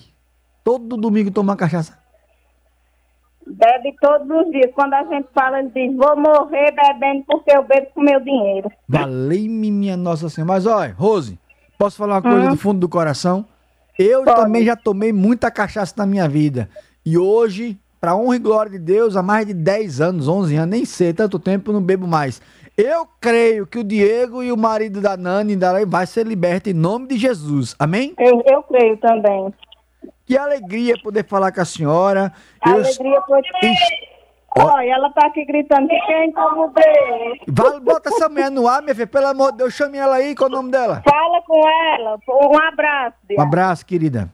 todo 0.67 0.97
domingo 0.97 1.31
tomar 1.31 1.55
cachaça. 1.55 1.97
Bebe 3.47 3.95
todos 4.01 4.29
os 4.29 4.51
dias. 4.51 4.69
Quando 4.75 4.93
a 4.95 5.03
gente 5.05 5.29
fala, 5.33 5.59
ele 5.59 5.69
diz, 5.73 5.95
vou 5.95 6.17
morrer 6.17 6.73
bebendo 6.75 7.23
porque 7.25 7.55
eu 7.55 7.63
bebo 7.63 7.87
com 7.95 8.01
meu 8.01 8.19
dinheiro. 8.19 8.69
Valei-me, 8.85 9.71
minha 9.71 9.95
Nossa 9.95 10.27
Senhora. 10.27 10.51
Mas 10.53 10.65
olha, 10.65 10.93
Rose, 10.97 11.39
posso 11.79 11.95
falar 11.95 12.15
uma 12.15 12.21
coisa 12.21 12.47
Hum. 12.47 12.49
do 12.49 12.57
fundo 12.57 12.81
do 12.81 12.89
coração? 12.89 13.45
Eu 13.97 14.25
Pode. 14.25 14.41
também 14.41 14.65
já 14.65 14.75
tomei 14.75 15.13
muita 15.13 15.49
cachaça 15.49 15.93
na 15.95 16.05
minha 16.05 16.27
vida. 16.27 16.69
E 17.05 17.17
hoje, 17.17 17.77
pra 18.01 18.13
honra 18.17 18.35
e 18.35 18.39
glória 18.39 18.71
de 18.73 18.79
Deus, 18.79 19.15
há 19.15 19.23
mais 19.23 19.47
de 19.47 19.53
10 19.53 20.01
anos, 20.01 20.27
11 20.27 20.53
anos, 20.57 20.69
nem 20.69 20.83
sei, 20.83 21.13
tanto 21.13 21.39
tempo, 21.39 21.71
não 21.71 21.81
bebo 21.81 22.05
mais. 22.05 22.41
Eu 22.77 23.07
creio 23.21 23.65
que 23.65 23.79
o 23.79 23.83
Diego 23.85 24.43
e 24.43 24.51
o 24.51 24.57
marido 24.57 24.99
da 24.99 25.15
Nani 25.15 25.55
da 25.55 25.83
vai 25.85 26.05
ser 26.05 26.27
liberto 26.27 26.69
em 26.69 26.73
nome 26.73 27.07
de 27.07 27.17
Jesus. 27.17 27.73
Amém? 27.79 28.13
Eu, 28.19 28.43
eu 28.45 28.61
creio 28.63 28.97
também. 28.97 29.53
Que 30.27 30.37
alegria 30.37 30.95
poder 31.01 31.25
falar 31.25 31.51
com 31.53 31.61
a 31.61 31.65
senhora. 31.65 32.33
Eu- 32.65 32.73
Alegria 32.73 33.21
por 33.21 33.39
Ixi. 33.63 34.07
Olha, 34.59 34.91
ela 34.91 35.09
tá 35.11 35.27
aqui 35.27 35.45
gritando, 35.45 35.87
quem 36.07 36.31
como 36.31 36.67
Deus. 36.73 37.37
Vai, 37.47 37.79
bota 37.79 38.09
essa 38.09 38.27
mulher 38.27 38.49
no 38.51 38.67
ar, 38.67 38.81
minha 38.81 38.93
filha. 38.95 39.05
Pelo 39.07 39.27
amor 39.27 39.51
de 39.51 39.59
Deus, 39.59 39.73
chame 39.73 39.97
ela 39.97 40.15
aí. 40.15 40.35
Qual 40.35 40.49
é 40.49 40.51
o 40.51 40.55
nome 40.55 40.71
dela? 40.71 41.01
Fala 41.07 41.41
com 41.43 41.61
ela. 41.67 42.19
Um 42.27 42.57
abraço. 42.67 43.15
Um 43.37 43.41
abraço, 43.41 43.85
querida. 43.85 44.29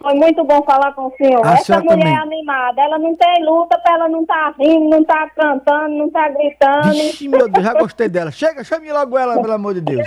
Foi 0.00 0.14
muito 0.14 0.42
bom 0.44 0.62
falar 0.62 0.92
com 0.94 1.08
o 1.08 1.12
senhor. 1.18 1.44
A 1.46 1.54
Essa 1.54 1.80
mulher 1.80 1.98
também. 1.98 2.14
é 2.14 2.16
animada. 2.16 2.80
Ela 2.80 2.98
não 2.98 3.14
tem 3.16 3.44
luta, 3.44 3.78
ela 3.86 4.08
não 4.08 4.24
tá 4.24 4.54
rindo, 4.58 4.88
não 4.88 5.04
tá 5.04 5.28
cantando, 5.36 5.94
não 5.94 6.10
tá 6.10 6.28
gritando. 6.30 6.92
Vixe, 6.92 7.28
meu 7.28 7.48
Deus, 7.50 7.66
já 7.66 7.74
gostei 7.74 8.08
dela. 8.08 8.30
Chega, 8.30 8.64
chame 8.64 8.90
logo 8.90 9.18
ela, 9.18 9.38
pelo 9.40 9.52
amor 9.52 9.74
de 9.74 9.82
Deus. 9.82 10.06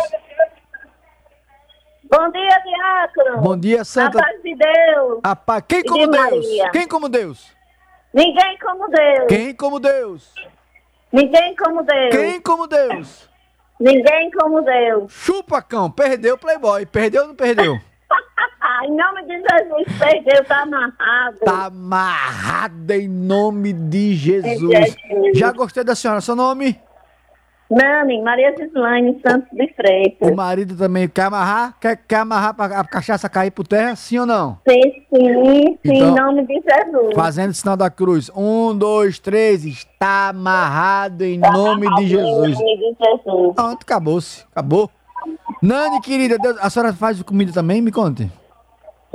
Bom 2.12 2.30
dia, 2.30 2.60
Diácono. 2.66 3.42
Bom 3.42 3.58
dia, 3.58 3.82
A 3.82 3.86
Santa. 3.86 4.20
paz 4.20 4.42
de 4.44 4.54
Deus. 4.54 5.22
Rapaz, 5.26 5.64
quem 5.66 5.80
E 5.80 5.84
como 5.86 6.06
de 6.06 6.12
Deus? 6.12 6.22
Maria. 6.46 6.70
Quem 6.72 6.88
como 6.88 7.08
Deus? 7.08 7.56
Ninguém 8.14 8.58
como 8.62 8.90
Deus. 8.90 9.28
Quem 9.30 9.56
como 9.56 9.80
Deus? 9.80 10.34
Ninguém 11.14 11.56
como 11.56 11.84
Deus. 11.84 12.10
Quem 12.12 12.42
como 12.42 12.68
Deus? 12.68 13.30
Ninguém 13.80 14.30
como 14.32 14.62
Deus. 14.62 15.14
Chupa, 15.14 15.62
cão. 15.62 15.90
Perdeu 15.90 16.36
o 16.36 16.38
Playboy. 16.38 16.86
Perdeu 16.86 17.22
ou 17.22 17.28
não 17.30 17.36
perdeu? 17.36 17.80
em 18.84 18.96
nome 18.96 19.24
de 19.24 19.34
Jesus, 19.34 19.98
perdeu, 19.98 20.44
tá 20.46 20.64
amarrado. 20.64 21.40
Tá 21.46 21.66
amarrada 21.68 22.96
em 22.98 23.08
nome 23.08 23.72
de 23.72 24.16
Jesus. 24.16 24.60
Jesus. 24.60 25.38
Já 25.38 25.52
gostei 25.54 25.84
da 25.84 25.96
senhora. 25.96 26.20
Seu 26.20 26.36
nome? 26.36 26.78
Nani, 27.72 28.22
Maria 28.22 28.54
Gislaine 28.58 29.18
Santos 29.26 29.50
de 29.52 29.64
O 29.64 29.76
Freitas. 29.76 30.36
marido 30.36 30.76
também 30.76 31.08
quer 31.08 31.24
amarrar? 31.24 31.78
Quer, 31.80 31.96
quer 32.06 32.18
amarrar 32.18 32.54
pra 32.54 32.66
a 32.66 32.84
cachaça 32.84 33.30
cair 33.30 33.50
por 33.50 33.66
terra? 33.66 33.96
Sim 33.96 34.20
ou 34.20 34.26
não? 34.26 34.58
Sim, 34.68 34.82
sim, 35.10 35.66
sim, 35.66 35.78
Então, 35.86 36.10
em 36.10 36.16
nome 36.22 36.46
de 36.46 36.54
Jesus. 36.56 37.16
Fazendo 37.16 37.52
o 37.52 37.54
sinal 37.54 37.78
da 37.78 37.90
cruz. 37.90 38.30
Um, 38.36 38.78
dois, 38.78 39.20
três. 39.20 39.64
Está 39.64 40.30
amarrado 40.30 41.24
em 41.24 41.38
nome 41.38 41.88
de 41.96 42.08
Jesus. 42.08 42.60
Em 42.60 42.64
nome 42.64 42.96
de 42.96 43.06
Jesus. 43.06 43.56
Pronto, 43.56 43.84
acabou-se. 43.84 44.44
Acabou. 44.52 44.90
Nani, 45.62 46.02
querida, 46.02 46.38
Deus, 46.38 46.58
a 46.60 46.70
senhora 46.70 46.92
faz 46.92 47.22
comida 47.24 47.54
também? 47.54 47.82
Me 47.82 47.92
conte. 47.92 48.30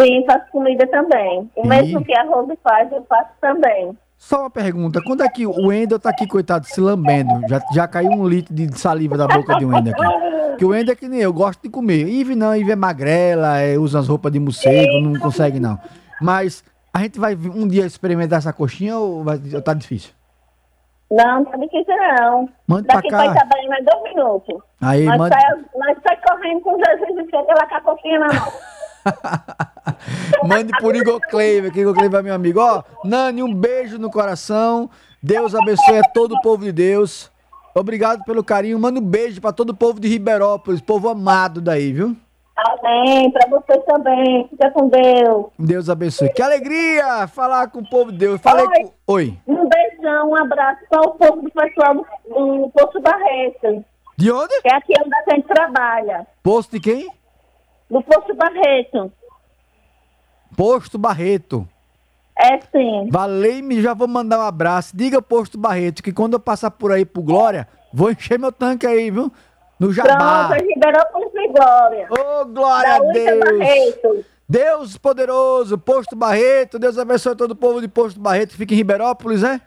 Sim, 0.00 0.24
faço 0.26 0.50
comida 0.50 0.86
também. 0.86 1.50
O 1.56 1.64
Ih. 1.64 1.68
mesmo 1.68 2.04
que 2.04 2.16
a 2.16 2.22
Rose 2.24 2.56
faz, 2.62 2.90
eu 2.92 3.04
faço 3.08 3.30
também. 3.40 3.96
Só 4.18 4.40
uma 4.40 4.50
pergunta. 4.50 5.00
Quando 5.04 5.22
é 5.22 5.28
que 5.28 5.46
o 5.46 5.66
Wendel 5.68 5.98
tá 5.98 6.10
aqui, 6.10 6.26
coitado, 6.26 6.66
se 6.66 6.80
lambendo? 6.80 7.40
Já, 7.48 7.60
já 7.72 7.86
caiu 7.88 8.10
um 8.10 8.26
litro 8.26 8.54
de 8.54 8.76
saliva 8.78 9.16
da 9.16 9.26
boca 9.26 9.56
de 9.56 9.64
Wendel 9.64 9.94
aqui. 9.94 10.56
Que 10.58 10.64
o 10.64 10.68
Wendel 10.70 10.92
é 10.94 10.96
que 10.96 11.06
nem 11.06 11.20
eu, 11.20 11.32
gosto 11.32 11.62
de 11.62 11.68
comer. 11.68 12.08
Ive 12.08 12.34
não, 12.34 12.56
Ive 12.56 12.72
é 12.72 12.76
magrela, 12.76 13.58
é, 13.58 13.76
usa 13.78 13.98
as 13.98 14.08
roupas 14.08 14.32
de 14.32 14.40
morcego, 14.40 15.00
não 15.02 15.20
consegue 15.20 15.60
não. 15.60 15.78
Mas 16.20 16.64
a 16.94 17.00
gente 17.00 17.20
vai 17.20 17.34
um 17.34 17.68
dia 17.68 17.84
experimentar 17.84 18.38
essa 18.38 18.52
coxinha 18.54 18.96
ou, 18.96 19.22
vai, 19.22 19.38
ou 19.54 19.60
tá 19.60 19.74
difícil? 19.74 20.12
Não, 21.10 21.44
tá 21.44 21.56
difícil 21.58 21.94
não. 22.18 22.48
Mande 22.66 22.86
pra 22.86 22.96
Daqui 22.96 23.08
cá. 23.10 23.16
pra 23.18 23.26
Itabaiana 23.32 23.68
mais 23.68 23.84
dois 23.84 24.02
minutos. 24.02 24.56
Aí, 24.80 25.04
nós, 25.04 25.18
manda- 25.18 25.38
sai, 25.38 25.52
nós 25.76 25.98
sai 26.02 26.16
correndo 26.26 26.60
com 26.62 26.72
Jesus 26.76 27.10
e 27.26 27.30
chega 27.30 27.54
lá 27.54 27.66
com 27.68 27.74
a 27.76 27.80
coxinha 27.82 28.18
na 28.18 28.26
mão. 28.32 28.52
Mande 30.46 30.72
por 30.80 30.94
Igor 30.94 31.20
Cleiva, 31.30 31.70
que 31.70 31.80
Igor 31.80 31.94
Cleiva 31.94 32.18
é 32.18 32.22
meu 32.22 32.34
amigo. 32.34 32.60
Ó, 32.60 32.82
Nani, 33.04 33.42
um 33.42 33.52
beijo 33.54 33.98
no 33.98 34.10
coração. 34.10 34.90
Deus 35.22 35.54
abençoe 35.54 35.98
a 35.98 36.08
todo 36.12 36.34
o 36.34 36.40
povo 36.40 36.64
de 36.64 36.72
Deus. 36.72 37.30
Obrigado 37.74 38.24
pelo 38.24 38.42
carinho. 38.44 38.78
Manda 38.78 39.00
um 39.00 39.04
beijo 39.04 39.40
pra 39.40 39.52
todo 39.52 39.70
o 39.70 39.76
povo 39.76 40.00
de 40.00 40.08
Ribeirópolis, 40.08 40.80
povo 40.80 41.08
amado 41.08 41.60
daí, 41.60 41.92
viu? 41.92 42.16
Amém. 42.56 43.30
Pra 43.30 43.46
vocês 43.50 43.84
também. 43.84 44.48
Fica 44.48 44.70
com 44.70 44.88
Deus. 44.88 45.46
Deus 45.58 45.90
abençoe. 45.90 46.30
Que 46.32 46.40
alegria 46.40 47.26
falar 47.28 47.68
com 47.68 47.80
o 47.80 47.88
povo 47.88 48.10
de 48.10 48.18
Deus. 48.18 48.40
Falei 48.40 48.64
Oi. 48.66 48.84
com... 48.84 49.12
Oi. 49.12 49.38
Um 49.46 49.68
beijão, 49.68 50.30
um 50.30 50.36
abraço 50.36 50.80
para 50.88 51.00
o 51.02 51.10
povo 51.10 51.42
do 51.42 51.50
pessoal 51.50 51.94
do, 51.94 52.02
do 52.28 52.70
Poço 52.74 52.98
Barreto, 53.00 53.84
De 54.16 54.32
onde? 54.32 54.60
que 54.62 54.68
é 54.68 54.74
aqui 54.76 54.94
onde 55.04 55.14
a 55.14 55.34
gente 55.34 55.46
trabalha. 55.46 56.26
Posto 56.42 56.70
de 56.72 56.80
quem? 56.80 57.06
Do 57.90 58.02
Poço 58.02 58.34
Barreto. 58.34 59.12
Posto 60.56 60.98
Barreto. 60.98 61.68
É 62.38 62.60
sim. 62.60 63.08
Valei-me, 63.10 63.80
já 63.80 63.94
vou 63.94 64.06
mandar 64.06 64.38
um 64.38 64.42
abraço. 64.46 64.96
Diga 64.96 65.22
Posto 65.22 65.56
Barreto 65.56 66.02
que 66.02 66.12
quando 66.12 66.34
eu 66.34 66.40
passar 66.40 66.70
por 66.70 66.92
aí 66.92 67.04
pro 67.04 67.22
Glória, 67.22 67.66
vou 67.92 68.10
encher 68.10 68.38
meu 68.38 68.52
tanque 68.52 68.86
aí, 68.86 69.10
viu? 69.10 69.32
No 69.78 69.92
Jabá. 69.92 70.48
Pronto, 70.48 70.64
Ribeirópolis 70.64 71.34
e 71.34 71.48
Glória. 71.48 72.08
Ô, 72.10 72.44
glória 72.46 72.94
a 72.94 72.98
Da 72.98 73.12
Deus. 73.12 73.40
Barreto. 73.40 74.24
Deus 74.48 74.96
poderoso, 74.96 75.76
Posto 75.76 76.14
Barreto, 76.14 76.78
Deus 76.78 76.96
abençoe 76.98 77.34
todo 77.34 77.50
o 77.50 77.56
povo 77.56 77.80
de 77.80 77.88
Posto 77.88 78.20
Barreto, 78.20 78.54
fica 78.56 78.74
em 78.74 78.76
Ribeirópolis, 78.76 79.42
é? 79.42 79.60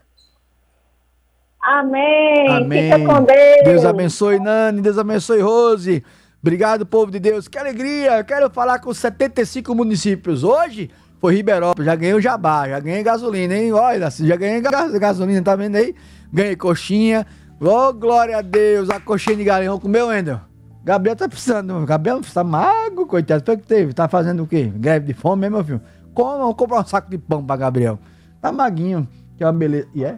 Amém. 1.62 2.48
Amém. 2.50 2.84
Fica 2.94 3.06
com 3.06 3.24
Deus. 3.24 3.64
Deus 3.66 3.86
abençoe 3.86 4.40
Nani, 4.40 4.82
Deus 4.82 4.98
abençoe 4.98 5.42
Rose. 5.42 6.04
Obrigado, 6.42 6.86
povo 6.86 7.12
de 7.12 7.20
Deus. 7.20 7.48
Que 7.48 7.58
alegria. 7.58 8.24
Quero 8.24 8.50
falar 8.50 8.80
com 8.80 8.94
75 8.94 9.76
municípios. 9.76 10.44
Hoje 10.44 10.90
foi 11.20 11.36
Ribeirópolis, 11.36 11.86
já 11.86 11.96
ganhei 11.96 12.14
o 12.14 12.22
jabá, 12.22 12.68
já 12.70 12.80
ganhei 12.80 13.04
gasolina, 13.04 13.54
hein? 13.56 13.74
Olha, 13.74 14.10
já 14.10 14.36
ganhei 14.38 14.62
ga- 14.62 14.88
gasolina, 14.98 15.42
tá 15.42 15.56
vendo 15.56 15.76
aí? 15.76 15.94
Ganhei 16.32 16.56
coxinha. 16.56 17.26
Ô, 17.60 17.92
glória 17.92 18.38
a 18.38 18.42
Deus, 18.42 18.90
a 18.90 19.02
coxinha 19.02 19.36
de 19.36 19.44
galinha. 19.44 19.70
Vamos 19.70 19.84
comer, 19.84 20.04
Wendel? 20.04 20.40
Gabriel 20.82 21.16
tá 21.18 21.28
precisando. 21.28 21.86
Gabriel 21.86 22.22
tá 22.34 22.42
magro, 22.42 23.06
coitado. 23.06 23.44
Foi 23.46 23.56
o 23.56 23.58
que 23.58 23.68
teve? 23.68 23.94
Tá 23.94 24.08
fazendo 24.08 24.44
o 24.44 24.48
quê? 24.48 24.72
Greve 24.74 25.08
de 25.08 25.14
fome, 25.14 25.46
hein, 25.46 25.52
meu 25.52 25.64
filho? 25.64 25.82
Como? 26.14 26.56
Comprar 26.56 26.80
um 26.80 26.86
saco 26.86 27.10
de 27.12 27.18
pão 27.18 27.44
pra 27.46 27.58
Gabriel. 27.58 28.00
Tá 28.42 28.50
maguinho. 28.50 29.06
Que 29.38 29.44
é 29.44 29.48
uma 29.48 29.52
beleza. 29.54 29.88
E 29.94 30.06
é? 30.06 30.18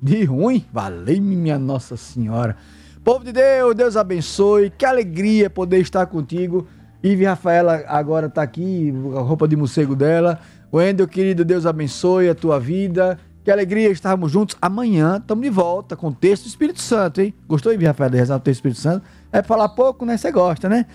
De 0.00 0.22
ruim? 0.24 0.64
Valei-me, 0.72 1.34
minha 1.34 1.58
Nossa 1.58 1.96
Senhora. 1.96 2.56
Povo 3.04 3.22
de 3.22 3.32
Deus, 3.32 3.74
Deus 3.74 3.96
abençoe. 3.98 4.70
Que 4.70 4.86
alegria 4.86 5.50
poder 5.50 5.78
estar 5.78 6.06
contigo. 6.06 6.66
Ive 7.02 7.26
Rafaela 7.26 7.84
agora 7.86 8.30
tá 8.30 8.40
aqui, 8.40 8.94
a 9.14 9.20
roupa 9.20 9.46
de 9.46 9.54
morcego 9.54 9.94
dela. 9.94 10.40
Wendel, 10.72 11.06
querido, 11.06 11.44
Deus 11.44 11.66
abençoe 11.66 12.30
a 12.30 12.34
tua 12.34 12.58
vida. 12.58 13.18
Que 13.44 13.50
alegria 13.50 13.90
estarmos 13.90 14.32
juntos. 14.32 14.56
Amanhã 14.60 15.18
estamos 15.18 15.44
de 15.44 15.50
volta 15.50 15.94
com 15.94 16.08
o 16.08 16.14
texto 16.14 16.44
do 16.44 16.48
Espírito 16.48 16.80
Santo, 16.80 17.20
hein? 17.20 17.34
Gostou, 17.46 17.74
Ive 17.74 17.84
Rafaela, 17.84 18.12
de 18.12 18.16
rezar 18.16 18.36
o 18.36 18.40
texto 18.40 18.62
do 18.62 18.68
Espírito 18.68 18.80
Santo? 18.80 19.04
É 19.30 19.42
falar 19.42 19.68
pouco, 19.68 20.06
né? 20.06 20.16
Você 20.16 20.32
gosta, 20.32 20.66
né? 20.66 20.86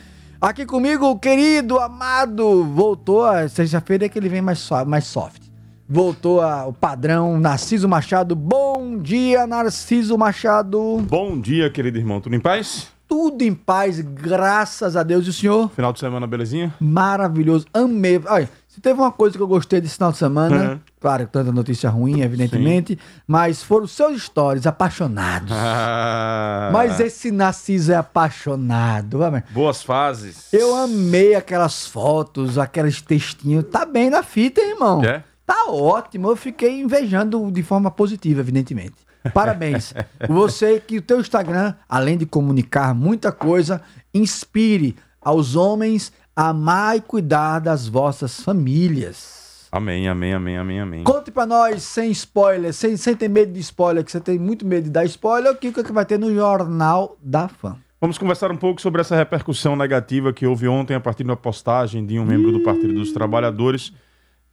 Aqui 0.41 0.65
comigo, 0.65 1.15
querido, 1.19 1.77
amado, 1.77 2.63
voltou. 2.65 3.25
Sexta-feira 3.49 4.05
é 4.05 4.09
que 4.09 4.17
ele 4.17 4.29
vem 4.29 4.41
mais 4.41 4.57
soft. 5.03 5.48
Voltou 5.91 6.39
a- 6.39 6.67
o 6.67 6.73
padrão 6.73 7.39
Narciso 7.39 7.89
Machado. 7.89 8.35
Bom 8.35 8.95
dia, 8.99 9.47
Narciso 9.47 10.15
Machado. 10.19 10.97
Bom 11.09 11.39
dia, 11.41 11.67
querido 11.71 11.97
irmão. 11.97 12.21
Tudo 12.21 12.35
em 12.35 12.39
paz? 12.39 12.87
Tudo 13.07 13.41
em 13.41 13.55
paz, 13.55 13.99
graças 13.99 14.95
a 14.95 15.01
Deus. 15.01 15.25
E 15.25 15.29
o 15.31 15.33
senhor? 15.33 15.71
Final 15.71 15.91
de 15.91 15.99
semana, 15.99 16.27
belezinha? 16.27 16.71
Maravilhoso. 16.79 17.65
Amei. 17.73 18.21
Olha, 18.27 18.47
se 18.67 18.79
teve 18.79 18.99
uma 19.01 19.11
coisa 19.11 19.35
que 19.35 19.41
eu 19.41 19.47
gostei 19.47 19.81
desse 19.81 19.95
final 19.95 20.11
de 20.11 20.19
semana, 20.19 20.73
Uhum. 20.73 20.79
claro, 21.01 21.25
tanta 21.25 21.51
notícia 21.51 21.89
ruim, 21.89 22.21
evidentemente, 22.21 22.99
mas 23.25 23.63
foram 23.63 23.85
os 23.85 23.91
seus 23.91 24.21
stories 24.21 24.67
apaixonados. 24.67 25.51
Ah, 25.51 26.69
Mas 26.71 26.99
esse 26.99 27.31
Narciso 27.31 27.91
é 27.91 27.95
apaixonado. 27.95 29.17
Boas 29.49 29.81
fases. 29.81 30.53
Eu 30.53 30.75
amei 30.75 31.33
aquelas 31.33 31.87
fotos, 31.87 32.59
aqueles 32.59 33.01
textinhos. 33.01 33.65
Tá 33.71 33.85
bem 33.87 34.11
na 34.11 34.21
fita, 34.21 34.61
hein, 34.61 34.73
irmão. 34.73 35.03
É? 35.03 35.23
Tá 35.49 35.65
ótimo. 35.67 36.29
Eu 36.29 36.35
fiquei 36.35 36.79
invejando 36.79 37.49
de 37.51 37.63
forma 37.63 37.89
positiva, 37.89 38.39
evidentemente. 38.39 38.93
Parabéns. 39.33 39.95
Você 40.29 40.79
que 40.79 40.99
o 40.99 41.01
teu 41.01 41.19
Instagram, 41.19 41.73
além 41.89 42.19
de 42.19 42.27
comunicar 42.27 42.93
muita 42.93 43.31
coisa, 43.31 43.81
inspire 44.13 44.95
aos 45.19 45.55
homens 45.55 46.13
a 46.35 46.49
amar 46.49 46.97
e 46.97 47.01
cuidar 47.01 47.57
das 47.57 47.87
vossas 47.87 48.41
famílias. 48.41 49.67
Amém, 49.71 50.07
amém, 50.07 50.35
amém, 50.35 50.55
amém, 50.55 50.79
amém. 50.81 51.03
Conte 51.03 51.31
pra 51.31 51.47
nós, 51.47 51.81
sem 51.81 52.11
spoiler, 52.11 52.71
sem, 52.71 52.95
sem 52.95 53.15
ter 53.15 53.27
medo 53.27 53.51
de 53.51 53.59
spoiler, 53.59 54.03
que 54.03 54.11
você 54.11 54.19
tem 54.19 54.37
muito 54.37 54.67
medo 54.67 54.83
de 54.83 54.91
dar 54.91 55.05
spoiler, 55.05 55.51
o 55.51 55.55
que, 55.55 55.71
que 55.71 55.91
vai 55.91 56.05
ter 56.05 56.19
no 56.19 56.31
Jornal 56.31 57.17
da 57.19 57.47
Fã. 57.47 57.75
Vamos 57.99 58.19
conversar 58.19 58.51
um 58.51 58.57
pouco 58.57 58.79
sobre 58.79 59.01
essa 59.01 59.15
repercussão 59.15 59.75
negativa 59.75 60.31
que 60.31 60.45
houve 60.45 60.67
ontem 60.67 60.93
a 60.93 60.99
partir 60.99 61.23
de 61.23 61.31
uma 61.31 61.35
postagem 61.35 62.05
de 62.05 62.19
um 62.19 62.25
membro 62.25 62.51
do 62.51 62.61
Partido 62.61 62.93
dos 62.93 63.11
Trabalhadores 63.11 63.91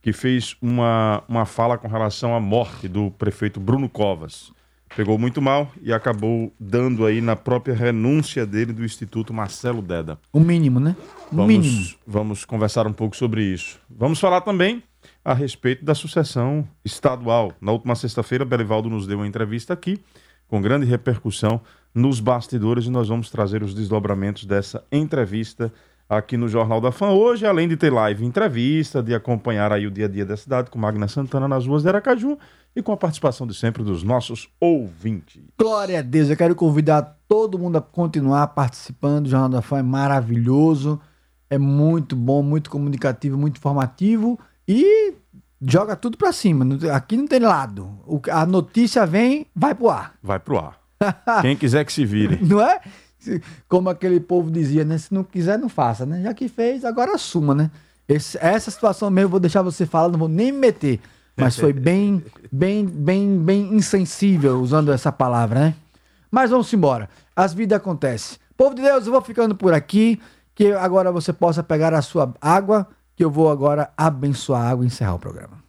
que 0.06 0.12
fez 0.12 0.54
uma, 0.62 1.24
uma 1.28 1.44
fala 1.44 1.76
com 1.76 1.88
relação 1.88 2.32
à 2.32 2.38
morte 2.38 2.86
do 2.86 3.10
prefeito 3.10 3.58
Bruno 3.58 3.88
Covas. 3.88 4.52
Pegou 4.94 5.18
muito 5.18 5.42
mal 5.42 5.68
e 5.82 5.92
acabou 5.92 6.52
dando 6.60 7.04
aí 7.04 7.20
na 7.20 7.34
própria 7.34 7.74
renúncia 7.74 8.46
dele 8.46 8.72
do 8.72 8.84
Instituto 8.84 9.34
Marcelo 9.34 9.82
Deda. 9.82 10.16
O 10.32 10.38
mínimo, 10.38 10.78
né? 10.78 10.94
O 11.32 11.42
mínimo. 11.44 11.74
Vamos, 11.74 11.98
vamos 12.06 12.44
conversar 12.44 12.86
um 12.86 12.92
pouco 12.92 13.16
sobre 13.16 13.42
isso. 13.42 13.80
Vamos 13.90 14.20
falar 14.20 14.42
também 14.42 14.80
a 15.24 15.34
respeito 15.34 15.84
da 15.84 15.92
sucessão 15.92 16.64
estadual. 16.84 17.52
Na 17.60 17.72
última 17.72 17.96
sexta-feira, 17.96 18.44
Belivaldo 18.44 18.88
nos 18.88 19.08
deu 19.08 19.18
uma 19.18 19.26
entrevista 19.26 19.72
aqui, 19.72 19.98
com 20.46 20.62
grande 20.62 20.86
repercussão 20.86 21.60
nos 21.92 22.20
bastidores, 22.20 22.84
e 22.84 22.90
nós 22.90 23.08
vamos 23.08 23.28
trazer 23.28 23.60
os 23.60 23.74
desdobramentos 23.74 24.44
dessa 24.44 24.84
entrevista 24.92 25.72
aqui 26.08 26.36
no 26.36 26.48
Jornal 26.48 26.80
da 26.80 26.92
Fã. 26.92 27.10
Hoje, 27.10 27.46
além 27.46 27.68
de 27.68 27.76
ter 27.76 27.92
live 27.92 28.24
entrevista, 28.24 29.02
de 29.02 29.14
acompanhar 29.14 29.72
aí 29.72 29.86
o 29.86 29.90
dia 29.90 30.06
a 30.06 30.08
dia 30.08 30.24
da 30.24 30.36
cidade 30.36 30.70
com 30.70 30.78
Magna 30.78 31.08
Santana 31.08 31.48
nas 31.48 31.66
ruas 31.66 31.82
de 31.82 31.88
Aracaju 31.88 32.38
e 32.74 32.82
com 32.82 32.92
a 32.92 32.96
participação 32.96 33.46
de 33.46 33.54
sempre 33.54 33.82
dos 33.82 34.02
nossos 34.02 34.48
ouvintes. 34.60 35.42
Glória 35.58 35.98
a 35.98 36.02
Deus, 36.02 36.28
eu 36.28 36.36
quero 36.36 36.54
convidar 36.54 37.18
todo 37.28 37.58
mundo 37.58 37.78
a 37.78 37.80
continuar 37.80 38.46
participando. 38.48 39.26
O 39.26 39.28
Jornal 39.30 39.48
da 39.48 39.62
Fã 39.62 39.78
é 39.78 39.82
maravilhoso, 39.82 41.00
é 41.48 41.58
muito 41.58 42.14
bom, 42.14 42.42
muito 42.42 42.70
comunicativo, 42.70 43.36
muito 43.36 43.58
informativo 43.58 44.38
e 44.68 45.14
joga 45.60 45.96
tudo 45.96 46.18
pra 46.18 46.32
cima. 46.32 46.66
Aqui 46.92 47.16
não 47.16 47.26
tem 47.26 47.40
lado. 47.40 47.98
A 48.30 48.44
notícia 48.44 49.06
vem, 49.06 49.46
vai 49.54 49.74
pro 49.74 49.88
ar. 49.88 50.14
Vai 50.22 50.38
pro 50.38 50.58
ar. 50.58 50.78
Quem 51.42 51.56
quiser 51.56 51.84
que 51.84 51.92
se 51.92 52.04
vire. 52.04 52.38
Não 52.44 52.60
é? 52.60 52.80
Como 53.68 53.88
aquele 53.88 54.20
povo 54.20 54.50
dizia, 54.50 54.84
né? 54.84 54.98
Se 54.98 55.12
não 55.12 55.24
quiser, 55.24 55.58
não 55.58 55.68
faça, 55.68 56.04
né? 56.06 56.22
Já 56.22 56.34
que 56.34 56.48
fez, 56.48 56.84
agora 56.84 57.14
assuma, 57.14 57.54
né? 57.54 57.70
Esse- 58.08 58.38
essa 58.40 58.70
situação 58.70 59.10
mesmo, 59.10 59.26
eu 59.26 59.30
vou 59.30 59.40
deixar 59.40 59.62
você 59.62 59.84
falar, 59.86 60.08
não 60.08 60.18
vou 60.18 60.28
nem 60.28 60.52
me 60.52 60.58
meter. 60.58 61.00
Mas 61.36 61.56
foi 61.58 61.72
bem, 61.74 62.22
bem, 62.50 62.86
bem, 62.86 63.38
bem 63.38 63.74
insensível 63.74 64.60
usando 64.60 64.92
essa 64.92 65.10
palavra, 65.12 65.60
né? 65.60 65.74
Mas 66.30 66.50
vamos 66.50 66.72
embora. 66.72 67.08
As 67.34 67.52
vidas 67.52 67.76
acontecem. 67.76 68.38
Povo 68.56 68.74
de 68.74 68.82
Deus, 68.82 69.06
eu 69.06 69.12
vou 69.12 69.20
ficando 69.22 69.54
por 69.54 69.72
aqui. 69.74 70.20
Que 70.54 70.72
agora 70.72 71.12
você 71.12 71.34
possa 71.34 71.62
pegar 71.62 71.92
a 71.92 72.00
sua 72.00 72.32
água, 72.40 72.88
que 73.14 73.22
eu 73.22 73.30
vou 73.30 73.50
agora 73.50 73.90
abençoar 73.94 74.62
a 74.62 74.70
água 74.70 74.84
e 74.84 74.86
encerrar 74.86 75.14
o 75.14 75.18
programa. 75.18 75.65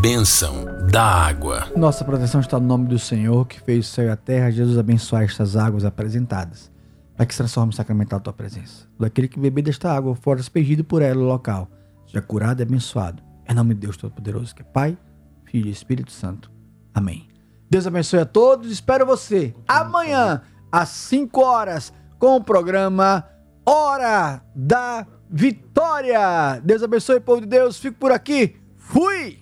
Bênção 0.00 0.64
da 0.90 1.04
água. 1.04 1.68
Nossa 1.76 2.04
proteção 2.04 2.40
está 2.40 2.58
no 2.58 2.66
nome 2.66 2.88
do 2.88 2.98
Senhor, 2.98 3.46
que 3.46 3.60
fez 3.60 3.86
o 3.86 3.88
céu 3.88 4.06
e 4.06 4.10
a 4.10 4.16
terra. 4.16 4.50
Jesus 4.50 4.78
abençoar 4.78 5.22
estas 5.22 5.56
águas 5.56 5.84
apresentadas, 5.84 6.70
para 7.16 7.26
que 7.26 7.32
se 7.32 7.38
transforme 7.38 7.72
sacramental 7.72 8.18
a 8.18 8.22
tua 8.22 8.32
presença. 8.32 8.88
Daquele 8.98 9.28
que 9.28 9.38
beber 9.38 9.62
desta 9.62 9.92
água, 9.92 10.14
for 10.14 10.38
aspergido 10.38 10.82
por 10.82 11.02
ela 11.02 11.20
o 11.20 11.26
local, 11.26 11.68
seja 12.06 12.20
curado 12.20 12.60
e 12.60 12.62
abençoado. 12.62 13.22
Em 13.48 13.54
nome 13.54 13.74
de 13.74 13.80
Deus 13.80 13.96
Todo-Poderoso, 13.96 14.54
que 14.54 14.62
é 14.62 14.64
Pai, 14.64 14.98
Filho 15.44 15.68
e 15.68 15.72
Espírito 15.72 16.10
Santo. 16.10 16.50
Amém. 16.94 17.28
Deus 17.70 17.86
abençoe 17.86 18.20
a 18.20 18.26
todos. 18.26 18.70
Espero 18.70 19.06
você 19.06 19.54
amanhã, 19.68 20.42
às 20.70 20.88
5 20.88 21.40
horas, 21.40 21.92
com 22.18 22.36
o 22.36 22.44
programa 22.44 23.24
Hora 23.64 24.42
da 24.54 25.06
Vitória. 25.30 26.60
Deus 26.62 26.82
abençoe, 26.82 27.20
povo 27.20 27.40
de 27.40 27.46
Deus. 27.46 27.78
Fico 27.78 27.98
por 27.98 28.12
aqui. 28.12 28.56
Fui! 28.76 29.41